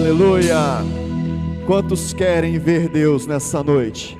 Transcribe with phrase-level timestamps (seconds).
[0.00, 0.76] Aleluia!
[1.66, 4.16] Quantos querem ver Deus nessa noite?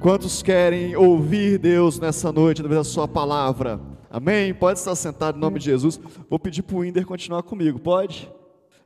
[0.00, 3.78] Quantos querem ouvir Deus nessa noite através da Sua palavra?
[4.10, 4.54] Amém?
[4.54, 6.00] Pode estar sentado em nome de Jesus.
[6.28, 8.32] Vou pedir para o Inder continuar comigo, pode?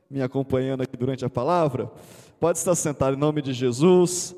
[0.09, 1.89] Me acompanhando aqui durante a palavra.
[2.37, 4.35] Pode estar sentado em nome de Jesus.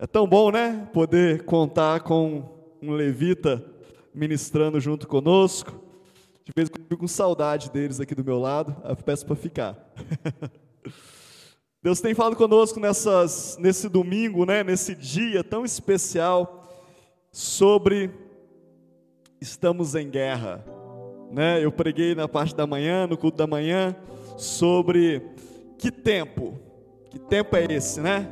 [0.00, 0.88] É tão bom, né?
[0.92, 2.42] Poder contar com
[2.82, 3.64] um levita
[4.12, 5.80] ministrando junto conosco.
[6.44, 9.24] De vez em quando eu fico com saudade deles aqui do meu lado, eu peço
[9.24, 9.94] para ficar.
[11.82, 16.68] Deus tem falado conosco nessas, nesse domingo, né, nesse dia tão especial,
[17.32, 18.10] sobre
[19.40, 20.62] estamos em guerra.
[21.30, 21.64] Né?
[21.64, 23.96] Eu preguei na parte da manhã, no culto da manhã,
[24.36, 25.22] sobre
[25.78, 26.60] que tempo,
[27.10, 28.30] que tempo é esse, né?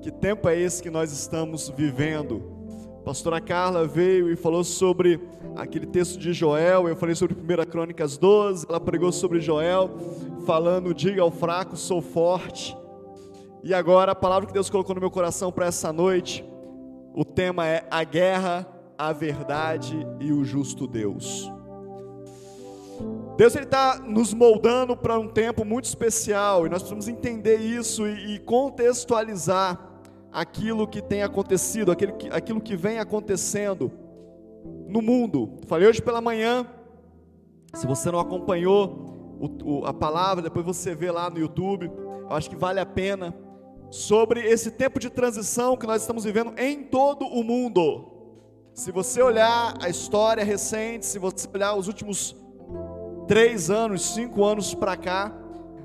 [0.00, 2.55] Que tempo é esse que nós estamos vivendo?
[3.06, 5.20] Pastora Carla veio e falou sobre
[5.54, 9.88] aquele texto de Joel, eu falei sobre 1 Crônicas 12, ela pregou sobre Joel,
[10.44, 12.76] falando: diga ao fraco, sou forte.
[13.62, 16.44] E agora a palavra que Deus colocou no meu coração para essa noite,
[17.14, 18.66] o tema é a guerra,
[18.98, 21.48] a verdade e o justo Deus.
[23.36, 28.34] Deus está nos moldando para um tempo muito especial e nós precisamos entender isso e,
[28.34, 29.95] e contextualizar
[30.36, 33.90] aquilo que tem acontecido, aquilo que, aquilo que vem acontecendo
[34.86, 35.58] no mundo.
[35.66, 36.66] Falei hoje pela manhã,
[37.72, 41.90] se você não acompanhou o, o, a palavra, depois você vê lá no YouTube,
[42.28, 43.34] eu acho que vale a pena,
[43.90, 48.04] sobre esse tempo de transição que nós estamos vivendo em todo o mundo.
[48.74, 52.36] Se você olhar a história recente, se você olhar os últimos
[53.26, 55.32] três anos, cinco anos para cá,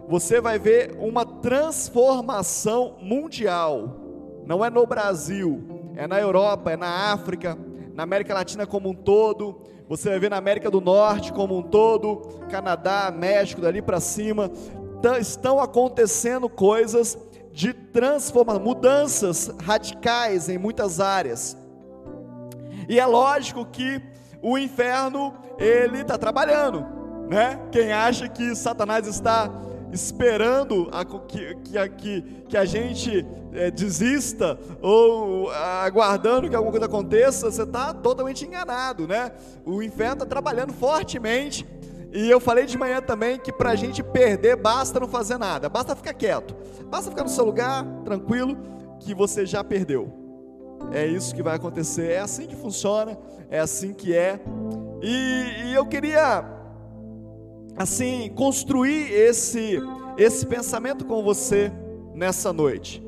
[0.09, 4.00] você vai ver uma transformação mundial
[4.51, 5.63] não é no Brasil,
[5.95, 7.57] é na Europa, é na África,
[7.93, 9.61] na América Latina como um todo.
[9.87, 12.17] Você vai ver na América do Norte como um todo,
[12.49, 14.51] Canadá, México, dali para cima.
[15.21, 17.17] Estão acontecendo coisas
[17.53, 21.55] de transformação, mudanças radicais em muitas áreas.
[22.89, 24.01] E é lógico que
[24.41, 26.85] o inferno ele está trabalhando,
[27.29, 27.57] né?
[27.71, 29.49] Quem acha que Satanás está
[29.91, 36.85] esperando a, que, que, que, que, a gente é, desista ou aguardando que alguma coisa
[36.85, 39.31] aconteça, você está totalmente enganado, né?
[39.65, 41.67] O inferno está trabalhando fortemente.
[42.13, 45.69] E eu falei de manhã também que para a gente perder basta não fazer nada,
[45.69, 46.55] basta ficar quieto,
[46.87, 48.57] basta ficar no seu lugar, tranquilo,
[48.99, 50.11] que você já perdeu.
[50.91, 53.17] É isso que vai acontecer, é assim que funciona,
[53.49, 54.41] é assim que é.
[55.01, 56.60] E, e eu queria
[57.75, 59.79] assim, construir esse,
[60.17, 61.71] esse pensamento com você
[62.13, 63.03] nessa noite.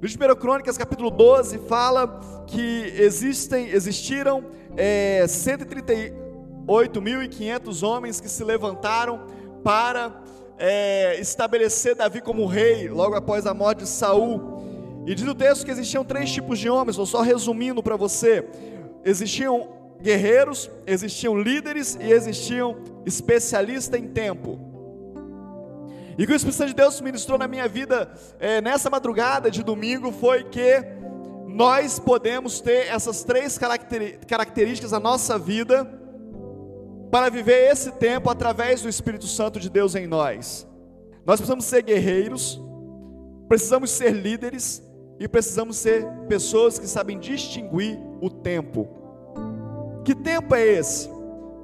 [0.00, 4.44] No 1 Crônicas, capítulo 12, fala que existem, existiram
[4.76, 9.26] é, 138.500 homens que se levantaram
[9.64, 10.22] para
[10.56, 15.02] é, estabelecer Davi como rei, logo após a morte de Saul.
[15.06, 18.46] E diz o texto que existiam três tipos de homens, estou só resumindo para você.
[19.04, 24.58] Existiam guerreiros, existiam líderes e existiam especialistas em tempo.
[26.16, 28.10] E o que o Espírito Santo de Deus ministrou na minha vida
[28.40, 30.84] é, nessa madrugada de domingo foi que
[31.46, 33.58] nós podemos ter essas três
[34.26, 35.84] características na nossa vida
[37.10, 40.66] para viver esse tempo através do Espírito Santo de Deus em nós.
[41.24, 42.60] Nós precisamos ser guerreiros,
[43.48, 44.82] precisamos ser líderes
[45.20, 48.97] e precisamos ser pessoas que sabem distinguir o tempo.
[50.08, 51.10] Que tempo é esse?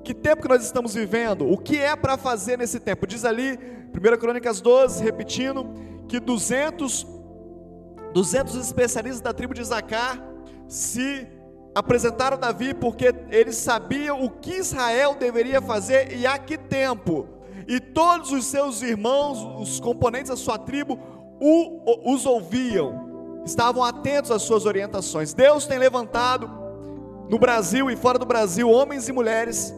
[0.04, 1.50] Que tempo que nós estamos vivendo?
[1.50, 3.06] O que é para fazer nesse tempo?
[3.06, 5.66] Diz ali, 1 Crônicas 12, repetindo,
[6.06, 7.06] que 200,
[8.12, 10.22] 200 especialistas da tribo de Zacar
[10.68, 11.26] se
[11.74, 17.26] apresentaram a Davi porque eles sabiam o que Israel deveria fazer e a que tempo.
[17.66, 20.98] E todos os seus irmãos, os componentes da sua tribo,
[21.40, 25.32] o, os ouviam, estavam atentos às suas orientações.
[25.32, 26.62] Deus tem levantado
[27.28, 29.74] no Brasil e fora do Brasil, homens e mulheres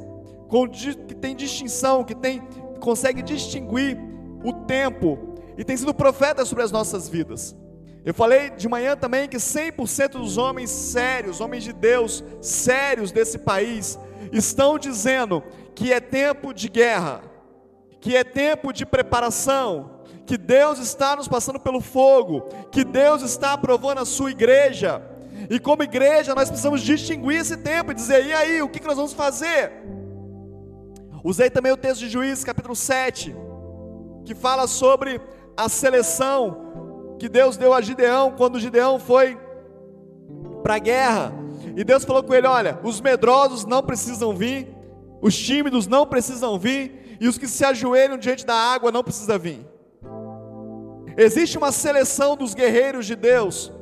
[0.49, 2.41] com, que têm distinção, que tem,
[2.81, 3.99] consegue distinguir
[4.45, 7.57] o tempo e tem sido profeta sobre as nossas vidas.
[8.05, 13.39] Eu falei de manhã também que 100% dos homens sérios, homens de Deus sérios desse
[13.39, 13.99] país,
[14.33, 15.43] estão dizendo
[15.75, 17.23] que é tempo de guerra,
[18.01, 23.53] que é tempo de preparação, que Deus está nos passando pelo fogo, que Deus está
[23.53, 25.03] aprovando a sua igreja
[25.49, 28.97] e como igreja, nós precisamos distinguir esse tempo e dizer: e aí, o que nós
[28.97, 29.73] vamos fazer?
[31.23, 33.35] Usei também o texto de Juízes, capítulo 7,
[34.25, 35.21] que fala sobre
[35.57, 39.39] a seleção que Deus deu a Gideão quando Gideão foi
[40.63, 41.33] para a guerra.
[41.77, 44.69] E Deus falou com ele: Olha, os medrosos não precisam vir,
[45.21, 49.39] os tímidos não precisam vir, e os que se ajoelham diante da água não precisam
[49.39, 49.67] vir.
[51.17, 53.73] Existe uma seleção dos guerreiros de Deus.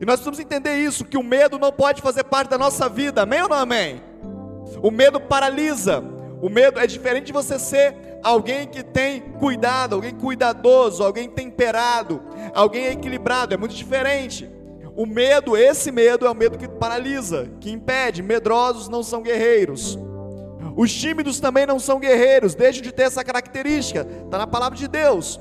[0.00, 3.22] E nós precisamos entender isso, que o medo não pode fazer parte da nossa vida.
[3.22, 4.02] Amém ou não amém?
[4.82, 6.02] O medo paralisa.
[6.40, 12.22] O medo é diferente de você ser alguém que tem cuidado, alguém cuidadoso, alguém temperado,
[12.54, 14.50] alguém equilibrado, é muito diferente.
[14.94, 18.22] O medo, esse medo é o medo que paralisa, que impede.
[18.22, 19.98] Medrosos não são guerreiros.
[20.76, 24.86] Os tímidos também não são guerreiros, deixam de ter essa característica, está na palavra de
[24.86, 25.40] Deus.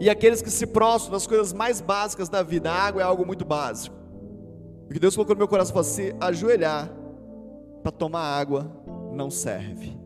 [0.00, 3.26] E aqueles que se prostram das coisas mais básicas da vida, a água é algo
[3.26, 3.96] muito básico.
[4.84, 6.90] O que Deus colocou no meu coração foi se ajoelhar
[7.82, 8.70] para tomar água
[9.12, 9.96] não serve.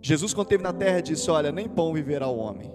[0.00, 2.72] Jesus, quando esteve na terra, disse: Olha, nem pão viverá o homem.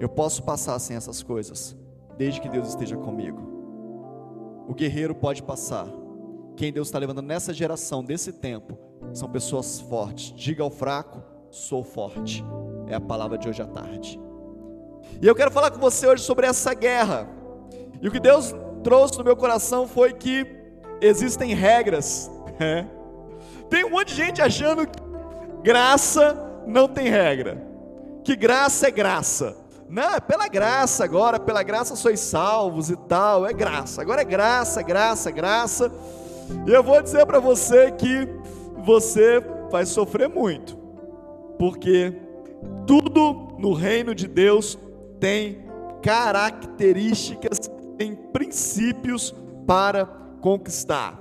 [0.00, 1.76] Eu posso passar sem essas coisas,
[2.16, 4.64] desde que Deus esteja comigo.
[4.66, 5.86] O guerreiro pode passar.
[6.56, 8.78] Quem Deus está levando nessa geração, desse tempo,
[9.12, 10.32] são pessoas fortes.
[10.34, 12.44] Diga ao fraco: sou forte.
[12.88, 14.18] É a palavra de hoje à tarde.
[15.20, 17.28] E eu quero falar com você hoje sobre essa guerra.
[18.00, 20.46] E o que Deus trouxe no meu coração foi que
[21.00, 22.30] existem regras.
[22.58, 22.88] Né?
[23.68, 24.98] Tem um monte de gente achando que
[25.62, 26.36] graça
[26.66, 27.62] não tem regra,
[28.22, 29.56] que graça é graça.
[29.88, 34.02] Não, é pela graça agora, pela graça sois salvos e tal, é graça.
[34.02, 35.92] Agora é graça, graça, graça.
[36.66, 38.28] E eu vou dizer para você que
[38.84, 40.76] você vai sofrer muito,
[41.58, 42.14] porque
[42.86, 44.78] tudo no reino de Deus
[45.20, 45.64] tem
[46.02, 49.34] características, tem princípios
[49.66, 50.06] para
[50.40, 51.20] conquistar.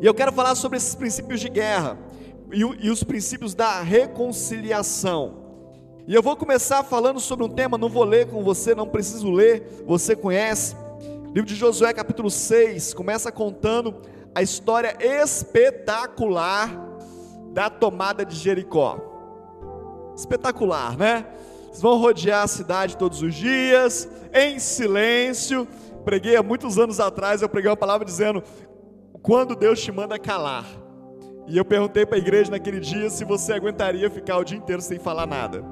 [0.00, 1.98] E eu quero falar sobre esses princípios de guerra
[2.52, 5.40] e, e os princípios da reconciliação.
[6.06, 9.30] E eu vou começar falando sobre um tema, não vou ler com você, não preciso
[9.30, 10.74] ler, você conhece.
[11.26, 13.94] Livro de Josué, capítulo 6, começa contando
[14.34, 16.68] a história espetacular
[17.52, 18.98] da tomada de Jericó.
[20.16, 21.26] Espetacular, né?
[21.78, 25.66] Vão rodear a cidade todos os dias, em silêncio.
[26.04, 28.42] Preguei há muitos anos atrás, eu preguei uma palavra dizendo:
[29.22, 30.64] quando Deus te manda calar.
[31.46, 34.80] E eu perguntei para a igreja naquele dia se você aguentaria ficar o dia inteiro
[34.80, 35.64] sem falar nada.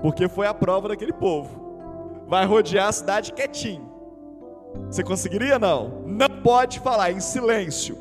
[0.00, 2.24] Porque foi a prova daquele povo.
[2.26, 3.88] Vai rodear a cidade quietinho.
[4.90, 6.02] Você conseguiria não?
[6.06, 7.96] Não pode falar em silêncio.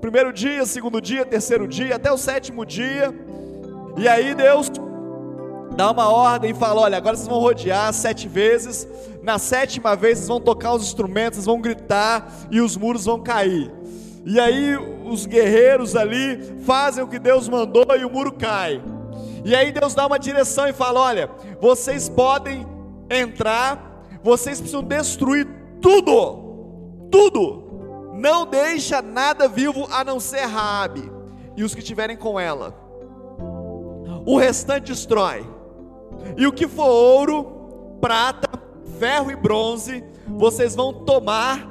[0.00, 3.12] Primeiro dia, segundo dia, terceiro dia, até o sétimo dia.
[3.96, 4.70] E aí Deus
[5.76, 8.86] dá uma ordem e fala: olha, agora vocês vão rodear sete vezes.
[9.22, 13.20] Na sétima vez vocês vão tocar os instrumentos, vocês vão gritar e os muros vão
[13.20, 13.72] cair.
[14.24, 18.82] E aí os guerreiros ali fazem o que Deus mandou e o muro cai.
[19.44, 21.30] E aí Deus dá uma direção e fala: olha,
[21.60, 22.66] vocês podem
[23.10, 25.46] entrar, vocês precisam destruir
[25.80, 27.64] tudo, tudo.
[28.14, 31.10] Não deixa nada vivo a não ser Raabe
[31.56, 32.74] e os que estiverem com ela.
[34.24, 35.53] O restante destrói.
[36.36, 38.48] E o que for ouro, prata,
[38.98, 41.68] ferro e bronze, vocês vão tomar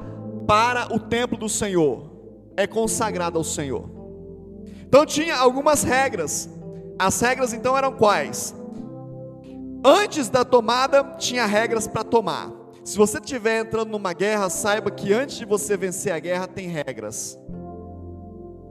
[0.47, 2.11] para o templo do Senhor.
[2.55, 3.89] É consagrado ao Senhor.
[4.85, 6.49] Então tinha algumas regras.
[6.99, 8.55] As regras então eram quais?
[9.83, 12.51] Antes da tomada, tinha regras para tomar.
[12.83, 16.67] Se você estiver entrando numa guerra, saiba que antes de você vencer a guerra, tem
[16.67, 17.39] regras.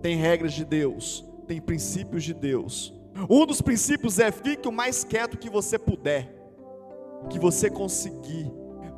[0.01, 2.95] Tem regras de Deus, tem princípios de Deus.
[3.29, 6.33] Um dos princípios é fique o mais quieto que você puder,
[7.29, 8.51] que você conseguir.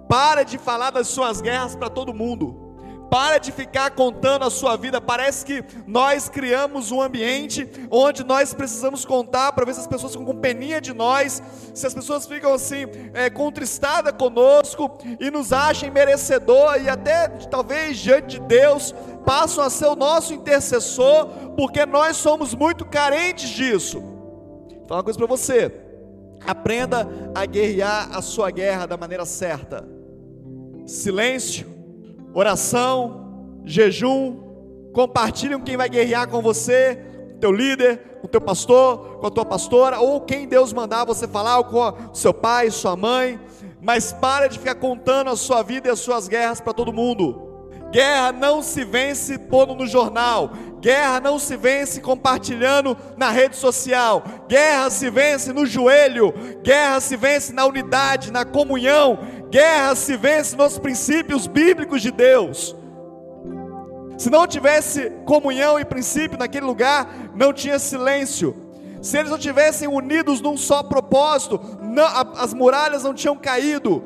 [0.08, 2.62] Para de falar das suas guerras para todo mundo.
[3.10, 5.00] Para de ficar contando a sua vida.
[5.00, 10.12] Parece que nós criamos um ambiente onde nós precisamos contar para ver se as pessoas
[10.12, 11.41] ficam com peninha de nós,
[11.72, 17.98] se as pessoas ficam assim, é, contristadas conosco e nos achem merecedor e até talvez
[17.98, 18.93] diante de Deus
[19.24, 24.01] passam a ser o nosso intercessor, porque nós somos muito carentes disso.
[24.01, 25.73] Vou falar uma coisa para você.
[26.46, 29.89] Aprenda a guerrear a sua guerra da maneira certa.
[30.87, 31.75] Silêncio
[32.34, 34.37] oração, jejum,
[34.93, 36.99] compartilhe com quem vai guerrear com você,
[37.37, 41.29] o teu líder, o teu pastor, com a tua pastora, ou quem Deus mandar você
[41.29, 43.39] falar, ou com seu pai, sua mãe,
[43.81, 47.53] mas para de ficar contando a sua vida e as suas guerras para todo mundo.
[47.93, 50.51] Guerra não se vence pondo no jornal.
[50.84, 54.22] Guerra não se vence compartilhando na rede social.
[54.46, 56.34] Guerra se vence no joelho.
[56.62, 59.19] Guerra se vence na unidade, na comunhão.
[59.48, 62.76] Guerra se vence nos princípios bíblicos de Deus.
[64.19, 68.55] Se não tivesse comunhão e princípio naquele lugar, não tinha silêncio.
[69.00, 72.05] Se eles não tivessem unidos num só propósito, não,
[72.36, 74.05] as muralhas não tinham caído.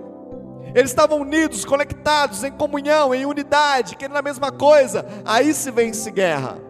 [0.76, 5.04] Eles estavam unidos, conectados, em comunhão, em unidade, querendo a mesma coisa.
[5.24, 6.67] Aí se vence guerra.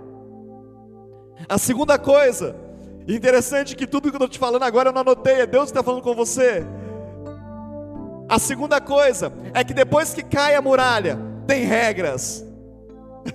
[1.47, 2.57] A segunda coisa,
[3.07, 5.71] interessante que tudo que eu estou te falando agora eu não anotei, é Deus que
[5.71, 6.64] está falando com você.
[8.28, 12.45] A segunda coisa é que depois que cai a muralha, tem regras.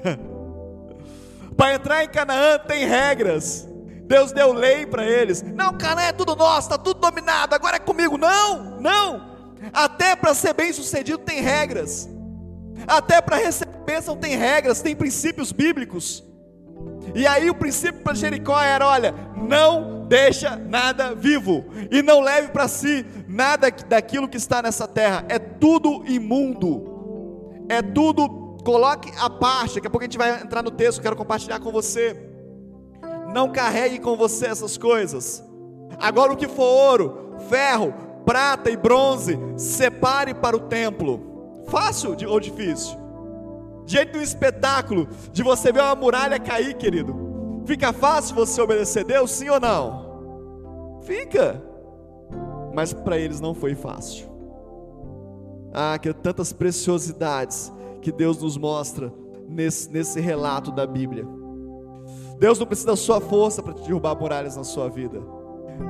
[1.58, 3.68] para entrar em Canaã tem regras.
[4.06, 5.42] Deus deu lei para eles.
[5.42, 8.18] Não, Canaã é tudo nosso, está tudo dominado, agora é comigo.
[8.18, 9.34] Não, não.
[9.72, 12.10] Até para ser bem sucedido tem regras.
[12.86, 16.24] Até para receber bênção tem regras, tem princípios bíblicos.
[17.16, 22.50] E aí o princípio para Jericó era: olha, não deixa nada vivo e não leve
[22.50, 25.26] para si nada daquilo que está nessa terra.
[25.30, 27.66] É tudo imundo.
[27.70, 29.76] É tudo coloque a parte.
[29.76, 32.30] Daqui a pouco a gente vai entrar no texto, quero compartilhar com você.
[33.34, 35.44] Não carregue com você essas coisas.
[36.00, 37.94] Agora o que for ouro, ferro,
[38.26, 41.64] prata e bronze, separe para o templo.
[41.68, 43.03] Fácil ou difícil?
[43.86, 49.32] Diante do espetáculo de você ver uma muralha cair, querido, fica fácil você obedecer Deus,
[49.32, 51.00] sim ou não?
[51.04, 51.62] Fica.
[52.74, 54.32] Mas para eles não foi fácil.
[55.74, 57.72] Ah, que tantas preciosidades
[58.02, 59.12] que Deus nos mostra
[59.48, 61.26] nesse, nesse relato da Bíblia.
[62.40, 65.22] Deus não precisa da sua força para derrubar muralhas na sua vida.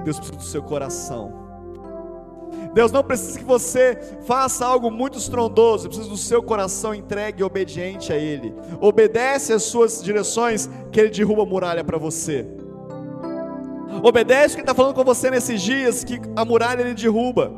[0.04, 1.43] Deus precisa do seu coração.
[2.74, 7.44] Deus não precisa que você faça algo muito estrondoso, precisa do seu coração entregue e
[7.44, 8.54] obediente a Ele.
[8.82, 12.48] Obedece às suas direções, que Ele derruba a muralha para você.
[14.02, 17.52] Obedece o que Ele está falando com você nesses dias, que a muralha Ele derruba.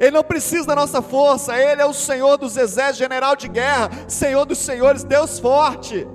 [0.00, 3.90] Ele não precisa da nossa força, Ele é o Senhor dos exércitos, general de guerra,
[4.08, 6.06] Senhor dos senhores, Deus forte.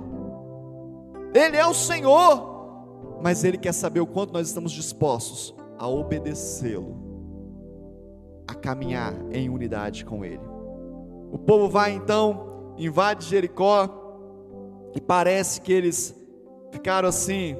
[1.32, 7.03] Ele é o Senhor, mas Ele quer saber o quanto nós estamos dispostos a obedecê-lo
[8.54, 10.40] a caminhar em unidade com Ele.
[11.30, 14.02] O povo vai então, invade Jericó,
[14.94, 16.14] e parece que eles
[16.70, 17.56] ficaram assim,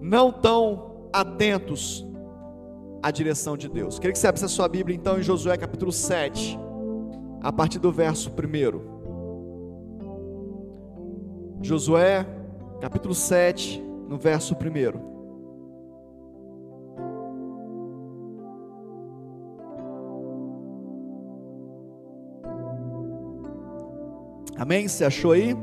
[0.00, 2.06] não tão atentos
[3.02, 3.98] à direção de Deus.
[3.98, 6.58] Queria que você abrisse a sua Bíblia então em Josué capítulo 7,
[7.40, 8.96] a partir do verso 1.
[11.62, 12.26] Josué
[12.80, 15.15] capítulo 7, no verso 1.
[24.58, 24.88] Amém?
[24.88, 25.54] Você achou aí?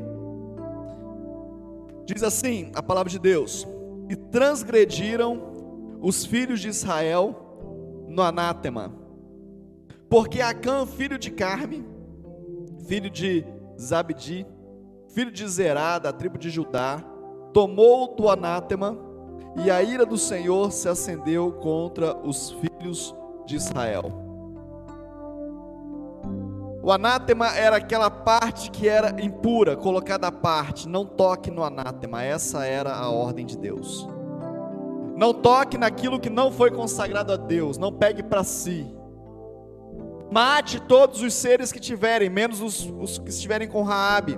[2.05, 3.67] Diz assim a palavra de Deus:
[4.09, 8.93] E transgrediram os filhos de Israel no anátema,
[10.09, 11.85] porque Acã, filho de Carme,
[12.85, 13.45] filho de
[13.79, 14.45] Zabdi,
[15.13, 17.03] filho de Zerá, da tribo de Judá,
[17.53, 18.97] tomou do anátema,
[19.63, 24.22] e a ira do Senhor se acendeu contra os filhos de Israel.
[26.83, 30.89] O anátema era aquela parte que era impura, colocada à parte.
[30.89, 34.05] Não toque no anátema, essa era a ordem de Deus.
[35.15, 38.85] Não toque naquilo que não foi consagrado a Deus, não pegue para si.
[40.29, 44.37] Mate todos os seres que tiverem, menos os, os que estiverem com Raabe,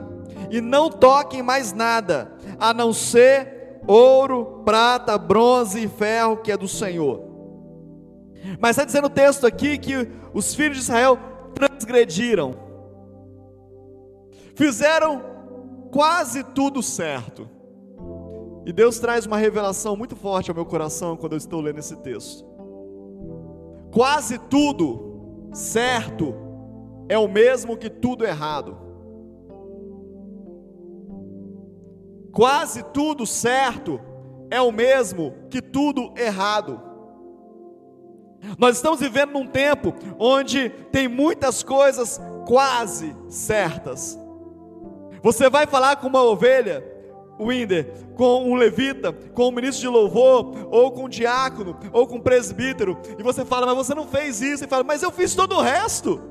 [0.51, 6.57] e não toquem mais nada, a não ser ouro, prata, bronze e ferro que é
[6.57, 7.23] do Senhor.
[8.59, 11.17] Mas está dizendo o texto aqui que os filhos de Israel
[11.55, 12.53] transgrediram,
[14.55, 15.21] fizeram
[15.91, 17.49] quase tudo certo.
[18.65, 21.95] E Deus traz uma revelação muito forte ao meu coração quando eu estou lendo esse
[21.97, 22.45] texto.
[23.91, 26.35] Quase tudo certo
[27.07, 28.77] é o mesmo que tudo errado.
[32.31, 34.01] Quase tudo certo
[34.49, 36.81] é o mesmo que tudo errado.
[38.57, 44.19] Nós estamos vivendo num tempo onde tem muitas coisas quase certas.
[45.21, 46.83] Você vai falar com uma ovelha,
[47.39, 52.17] Winder, com um levita, com um ministro de louvor, ou com um diácono, ou com
[52.17, 55.35] um presbítero, e você fala, mas você não fez isso, e fala, mas eu fiz
[55.35, 56.21] todo o resto.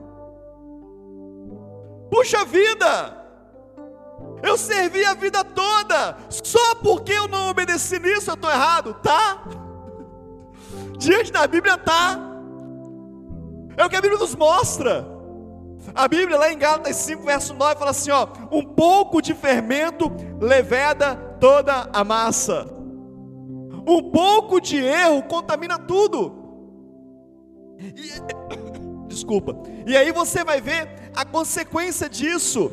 [2.10, 3.24] Puxa vida!
[4.42, 9.42] Eu servi a vida toda, só porque eu não obedeci nisso eu estou errado, tá?
[10.98, 12.18] Diante da Bíblia está.
[13.76, 15.06] É o que a Bíblia nos mostra.
[15.94, 20.10] A Bíblia, lá em Gálatas 5, verso 9, fala assim: ó, um pouco de fermento
[20.40, 22.66] leveda toda a massa.
[23.86, 26.32] Um pouco de erro contamina tudo.
[27.78, 28.12] E,
[29.06, 29.54] desculpa.
[29.86, 32.70] E aí você vai ver a consequência disso.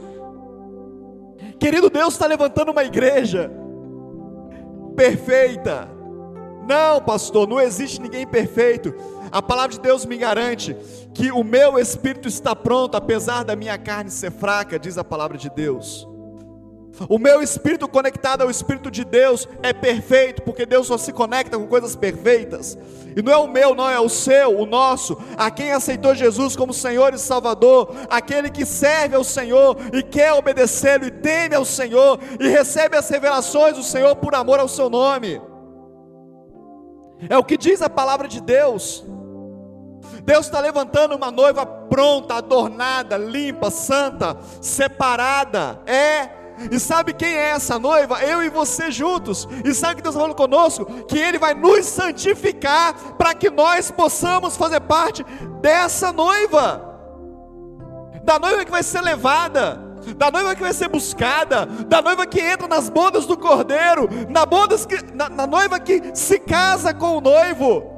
[1.60, 3.52] Querido Deus está levantando uma igreja
[4.96, 5.91] perfeita
[6.72, 8.96] não, pastor, não existe ninguém perfeito.
[9.30, 10.74] A palavra de Deus me garante
[11.14, 15.38] que o meu espírito está pronto, apesar da minha carne ser fraca, diz a palavra
[15.38, 16.08] de Deus.
[17.10, 21.58] O meu espírito conectado ao Espírito de Deus é perfeito, porque Deus só se conecta
[21.58, 22.78] com coisas perfeitas.
[23.16, 26.56] E não é o meu, não é o seu, o nosso, a quem aceitou Jesus
[26.56, 31.66] como Senhor e Salvador, aquele que serve ao Senhor e quer obedecê-lo e teme ao
[31.66, 35.51] Senhor e recebe as revelações do Senhor por amor ao seu nome.
[37.30, 39.04] É o que diz a palavra de Deus.
[40.24, 45.82] Deus está levantando uma noiva pronta, adornada, limpa, santa, separada.
[45.86, 48.22] É e sabe quem é essa noiva?
[48.24, 49.48] Eu e você juntos.
[49.66, 50.86] E sabe que Deus está falando conosco?
[51.06, 55.24] Que Ele vai nos santificar para que nós possamos fazer parte
[55.62, 56.90] dessa noiva.
[58.24, 62.40] Da noiva que vai ser levada da noiva que vai ser buscada, da noiva que
[62.40, 67.18] entra nas bodas do cordeiro, na, bodas que, na, na noiva que se casa com
[67.18, 67.92] o noivo.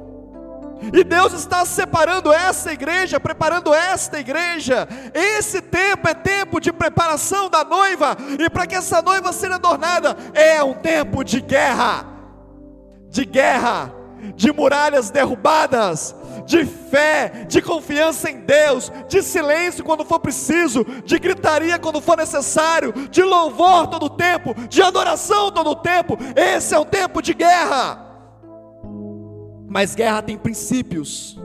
[0.92, 4.86] E Deus está separando essa igreja, preparando esta igreja.
[5.14, 10.16] Esse tempo é tempo de preparação da noiva, e para que essa noiva seja adornada,
[10.34, 12.04] é um tempo de guerra,
[13.08, 13.92] de guerra,
[14.34, 16.14] de muralhas derrubadas,
[16.46, 22.16] de fé, de confiança em Deus, de silêncio quando for preciso, de gritaria quando for
[22.16, 26.16] necessário, de louvor todo o tempo, de adoração todo o tempo.
[26.36, 28.00] Esse é um tempo de guerra.
[29.68, 31.40] Mas guerra tem princípios,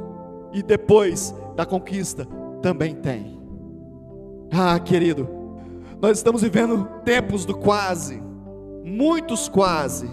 [0.52, 2.28] e depois da conquista
[2.62, 3.40] também tem.
[4.52, 5.28] Ah, querido,
[6.02, 8.22] nós estamos vivendo tempos do quase,
[8.84, 10.10] muitos quase,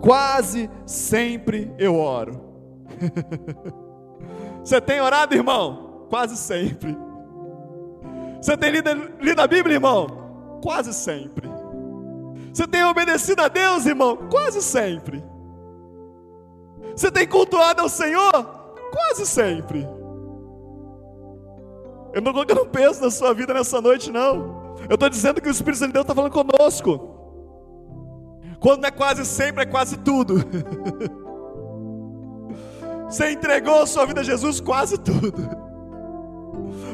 [0.00, 2.46] quase sempre eu oro.
[4.68, 6.04] Você tem orado, irmão?
[6.10, 6.94] Quase sempre.
[8.38, 10.60] Você tem lido, lido a Bíblia, irmão?
[10.62, 11.48] Quase sempre.
[12.52, 14.28] Você tem obedecido a Deus, irmão?
[14.30, 15.24] Quase sempre.
[16.94, 18.30] Você tem cultuado ao Senhor?
[18.92, 19.88] Quase sempre.
[22.12, 24.74] Eu não estou colocando peso na sua vida nessa noite, não.
[24.86, 27.16] Eu estou dizendo que o Espírito Santo de Deus está falando conosco.
[28.60, 30.34] Quando não é quase sempre, é quase tudo.
[33.08, 35.32] Você entregou a sua vida a Jesus, quase tudo.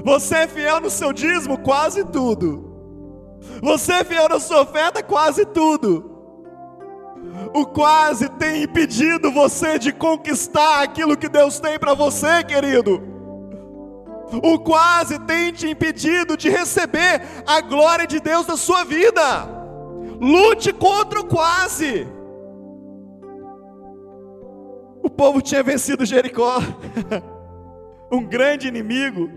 [0.05, 2.73] Você é fiel no seu dízimo, quase tudo.
[3.63, 6.11] Você é fiel na sua oferta, quase tudo.
[7.53, 13.03] O quase tem impedido você de conquistar aquilo que Deus tem para você, querido.
[14.43, 19.49] O quase tem te impedido de receber a glória de Deus na sua vida.
[20.21, 22.07] Lute contra o quase.
[25.05, 26.57] O povo tinha vencido Jericó,
[28.11, 29.29] um grande inimigo.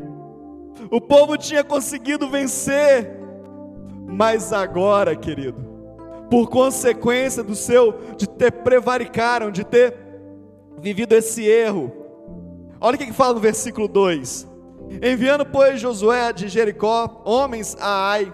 [0.89, 3.19] O povo tinha conseguido vencer,
[4.07, 5.61] mas agora, querido,
[6.31, 9.93] por consequência do seu, de ter prevaricaram, de ter
[10.79, 11.91] vivido esse erro.
[12.79, 14.47] Olha o que fala no versículo 2:
[15.03, 18.33] Enviando, pois, Josué de Jericó, homens a Ai,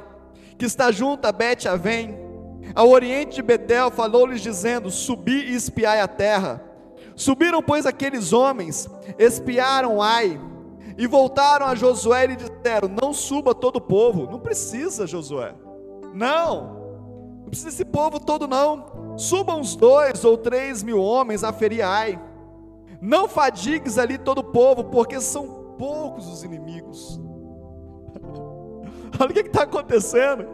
[0.56, 2.16] que está junto a Bet-Avém,
[2.76, 6.73] ao oriente de Betel, falou-lhes dizendo: Subi e espiai a terra.
[7.16, 10.40] Subiram, pois, aqueles homens, espiaram Ai,
[10.98, 15.54] e voltaram a Josué e disseram: Não suba todo o povo, não precisa, Josué,
[16.14, 16.84] não,
[17.48, 19.16] precisa esse povo todo, não.
[19.18, 22.20] Subam uns dois ou três mil homens a ferir Ai.
[23.00, 27.20] Não fadigues ali todo o povo, porque são poucos os inimigos.
[29.20, 30.48] Olha o que está acontecendo.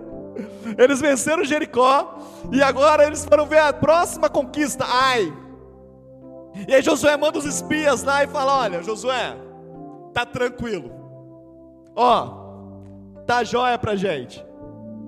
[0.77, 2.17] Eles venceram Jericó
[2.51, 5.31] e agora eles foram ver a próxima conquista, Ai.
[6.67, 9.35] E aí Josué manda os espias lá e fala: Olha, Josué,
[10.13, 10.91] tá tranquilo.
[11.95, 14.45] Ó, tá jóia pra gente.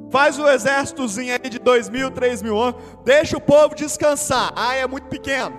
[0.09, 2.83] Faz o exércitozinho aí de dois mil, três mil homens.
[3.05, 4.51] Deixa o povo descansar.
[4.55, 5.55] Ai, é muito pequeno.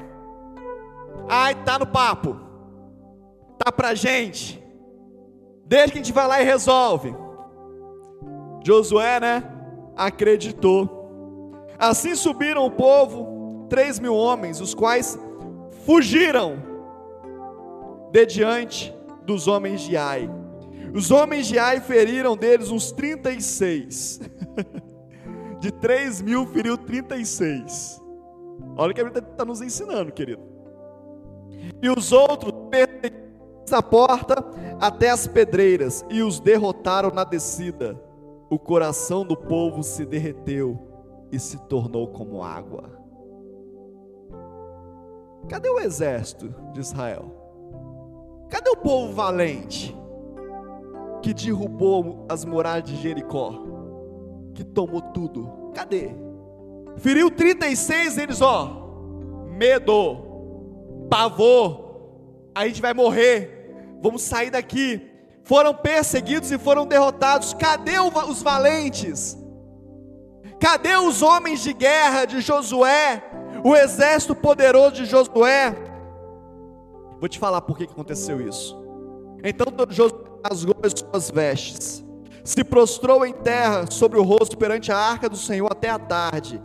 [1.28, 2.38] Ai, tá no papo.
[3.58, 4.62] Tá pra gente.
[5.64, 7.14] Deixa que a gente vai lá e resolve.
[8.64, 9.42] Josué, né?
[9.96, 11.00] Acreditou.
[11.78, 15.18] Assim subiram o povo, três mil homens, os quais
[15.84, 16.56] fugiram
[18.10, 20.30] de diante dos homens de Ai.
[20.94, 24.20] Os homens de Ai feriram deles uns 36.
[25.58, 28.00] de 3 mil feriu 36.
[28.76, 30.42] Olha o que a Bíblia está nos ensinando, querido.
[31.80, 33.22] E os outros perseguiram
[33.70, 34.44] a porta
[34.80, 37.98] até as pedreiras e os derrotaram na descida.
[38.50, 40.78] O coração do povo se derreteu
[41.30, 43.01] e se tornou como água.
[45.48, 47.42] Cadê o exército de Israel?
[48.48, 49.96] Cadê o povo valente
[51.22, 53.54] que derrubou as muralhas de Jericó?
[54.54, 55.70] Que tomou tudo?
[55.74, 56.10] Cadê?
[56.98, 59.46] Feriu 36 eles, ó.
[59.48, 62.50] Medo, pavor.
[62.54, 63.98] A gente vai morrer.
[64.02, 65.10] Vamos sair daqui.
[65.44, 67.54] Foram perseguidos e foram derrotados.
[67.54, 69.38] Cadê os valentes?
[70.60, 73.22] Cadê os homens de guerra de Josué?
[73.64, 75.74] O exército poderoso de Josué?
[77.20, 78.76] Vou te falar por que aconteceu isso.
[79.44, 82.04] Então Josué rasgou as suas vestes,
[82.44, 86.60] se prostrou em terra sobre o rosto perante a arca do Senhor até a tarde.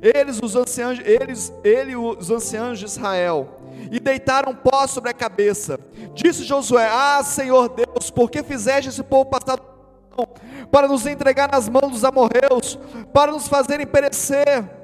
[0.00, 5.78] Eles, os anciãos, eles, ele, os anciãos de Israel, e deitaram pó sobre a cabeça.
[6.14, 9.58] Disse Josué: Ah, Senhor Deus, por que fizeste esse povo passar
[10.70, 12.78] para nos entregar nas mãos dos amorreus,
[13.12, 14.81] para nos fazerem perecer?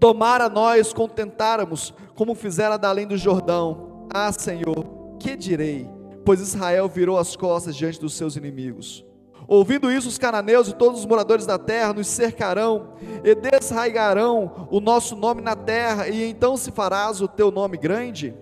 [0.00, 4.06] Tomara nós contentáramos, como fizera da além do Jordão.
[4.12, 5.88] Ah, Senhor, que direi?
[6.24, 9.04] Pois Israel virou as costas diante dos seus inimigos.
[9.48, 14.80] Ouvindo isso, os cananeus e todos os moradores da terra nos cercarão e desraigarão o
[14.80, 18.34] nosso nome na terra, e então se farás o teu nome grande?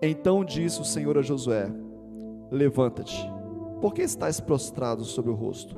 [0.00, 1.68] Então disse o Senhor a Josué:
[2.50, 3.28] Levanta-te,
[3.80, 5.76] por que estás prostrado sobre o rosto?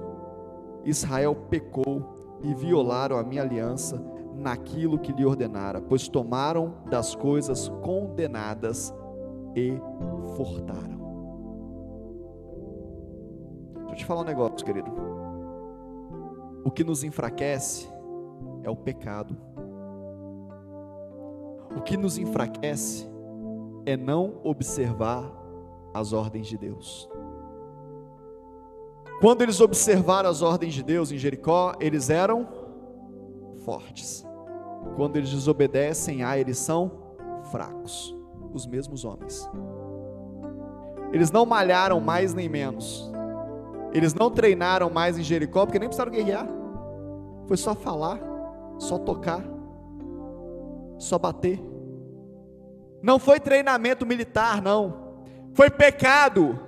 [0.85, 4.03] Israel pecou e violaram a minha aliança
[4.35, 8.95] naquilo que lhe ordenara, pois tomaram das coisas condenadas
[9.57, 9.73] e
[10.37, 10.99] furtaram
[13.99, 14.91] te falar um negócio, querido.
[16.65, 17.89] O que nos enfraquece
[18.63, 19.37] é o pecado.
[21.77, 23.09] O que nos enfraquece
[23.85, 25.31] é não observar
[25.93, 27.11] as ordens de Deus.
[29.21, 32.47] Quando eles observaram as ordens de Deus em Jericó, eles eram
[33.65, 34.25] fortes.
[34.95, 36.91] Quando eles desobedecem a, eles são
[37.51, 38.17] fracos.
[38.53, 39.49] Os mesmos homens.
[41.13, 43.11] Eles não malharam mais nem menos.
[43.93, 46.47] Eles não treinaram mais em Jericó porque nem precisaram guerrear.
[47.47, 48.21] Foi só falar,
[48.79, 49.43] só tocar,
[50.99, 51.61] só bater.
[53.03, 55.09] Não foi treinamento militar, não.
[55.55, 56.68] Foi pecado.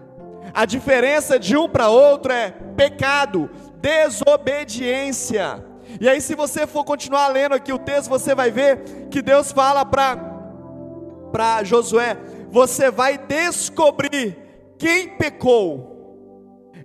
[0.53, 5.65] A diferença de um para outro é pecado, desobediência.
[6.01, 9.53] E aí, se você for continuar lendo aqui o texto, você vai ver que Deus
[9.53, 12.17] fala para Josué:
[12.51, 14.39] você vai descobrir
[14.79, 15.91] quem pecou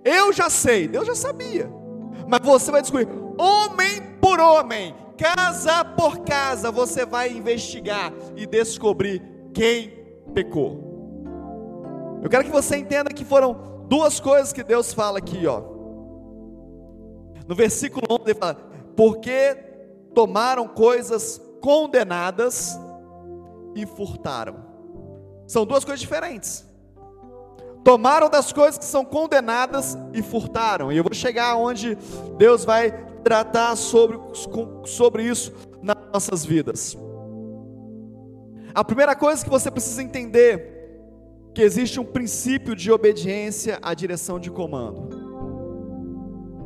[0.06, 1.68] eu já sei, Deus já sabia.
[2.28, 9.20] Mas você vai descobrir, homem por homem, casa por casa, você vai investigar e descobrir
[9.52, 9.90] quem
[10.32, 10.95] pecou.
[12.22, 15.62] Eu quero que você entenda que foram duas coisas que Deus fala aqui, ó.
[17.46, 18.56] No versículo 11 ele fala:
[18.96, 19.54] "Porque
[20.14, 22.78] tomaram coisas condenadas
[23.74, 24.64] e furtaram".
[25.46, 26.66] São duas coisas diferentes
[27.86, 30.90] tomaram das coisas que são condenadas e furtaram.
[30.90, 31.96] E eu vou chegar onde
[32.36, 32.90] Deus vai
[33.22, 34.18] tratar sobre,
[34.84, 36.98] sobre isso nas nossas vidas.
[38.74, 40.75] A primeira coisa que você precisa entender
[41.56, 45.08] que existe um princípio de obediência à direção de comando.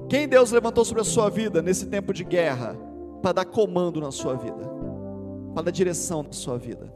[0.09, 2.77] Quem Deus levantou sobre a sua vida nesse tempo de guerra
[3.23, 4.69] para dar comando na sua vida,
[5.55, 6.93] para dar direção na sua vida?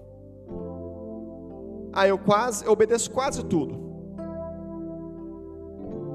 [1.93, 3.79] Ah, eu quase, eu obedeço quase tudo.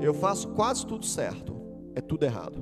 [0.01, 1.55] Eu faço quase tudo certo,
[1.95, 2.61] é tudo errado.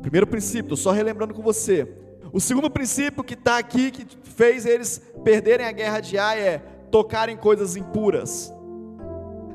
[0.00, 1.86] Primeiro princípio, só relembrando com você.
[2.32, 6.73] O segundo princípio que está aqui, que fez eles perderem a guerra de Ai, é
[6.94, 8.54] tocarem coisas impuras.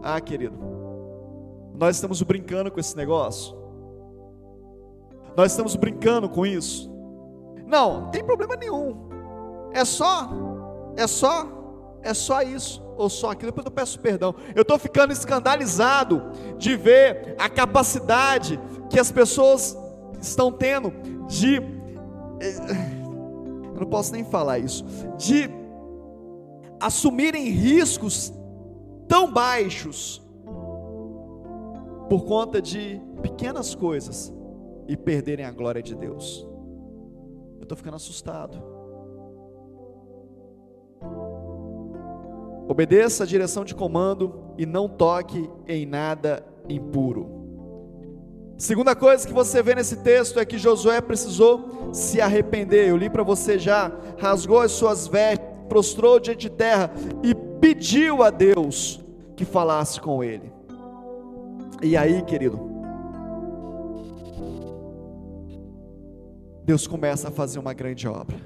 [0.04, 0.60] Ah, querido,
[1.74, 3.56] nós estamos brincando com esse negócio.
[5.38, 6.92] Nós estamos brincando com isso.
[7.66, 9.08] Não, não tem problema nenhum.
[9.72, 10.30] É só,
[10.98, 11.48] é só,
[12.04, 14.36] é só isso ou só aquilo, depois eu peço perdão.
[14.54, 16.22] Eu estou ficando escandalizado
[16.58, 19.78] de ver a capacidade que as pessoas
[20.20, 20.92] estão tendo
[21.26, 21.56] de.
[22.42, 22.58] Eh,
[23.76, 24.84] eu não posso nem falar isso.
[25.18, 25.59] De
[26.80, 28.34] assumirem riscos
[29.08, 30.22] tão baixos
[32.10, 34.34] por conta de pequenas coisas
[34.88, 36.48] e perderem a glória de Deus.
[37.58, 38.62] Eu estou ficando assustado.
[42.68, 47.40] Obedeça a direção de comando e não toque em nada impuro.
[48.58, 52.90] Segunda coisa que você vê nesse texto é que Josué precisou se arrepender.
[52.90, 56.92] Eu li para você já, rasgou as suas vestes, prostrou diante de terra
[57.24, 59.00] e pediu a Deus
[59.36, 60.52] que falasse com ele.
[61.82, 62.60] E aí, querido,
[66.66, 68.38] Deus começa a fazer uma grande obra.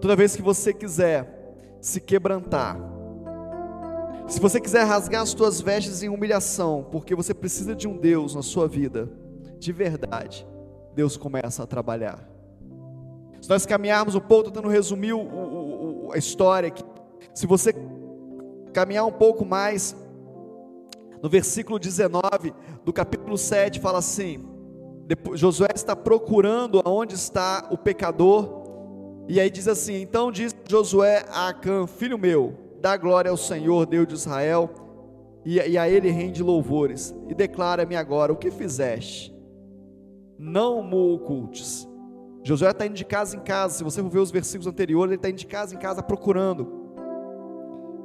[0.00, 2.78] Toda vez que você quiser se quebrantar,
[4.26, 8.34] se você quiser rasgar as suas vestes em humilhação, porque você precisa de um Deus
[8.34, 9.08] na sua vida,
[9.58, 10.46] de verdade,
[10.94, 12.33] Deus começa a trabalhar.
[13.44, 16.82] Se nós caminharmos um pouco, tentando resumir o, o, a história aqui,
[17.34, 17.74] se você
[18.72, 19.94] caminhar um pouco mais,
[21.22, 22.54] No versículo 19
[22.86, 24.48] do capítulo 7 fala assim:
[25.06, 28.64] depois, Josué está procurando aonde está o pecador,
[29.28, 33.84] e aí diz assim: Então diz Josué a Acã, filho meu, dá glória ao Senhor,
[33.84, 34.70] Deus de Israel,
[35.44, 39.34] e, e a ele rende louvores, e declara-me agora o que fizeste,
[40.38, 41.86] não me ocultes.
[42.44, 45.16] Josué está indo de casa em casa, se você for ver os versículos anteriores, ele
[45.16, 46.84] está indo de casa em casa procurando.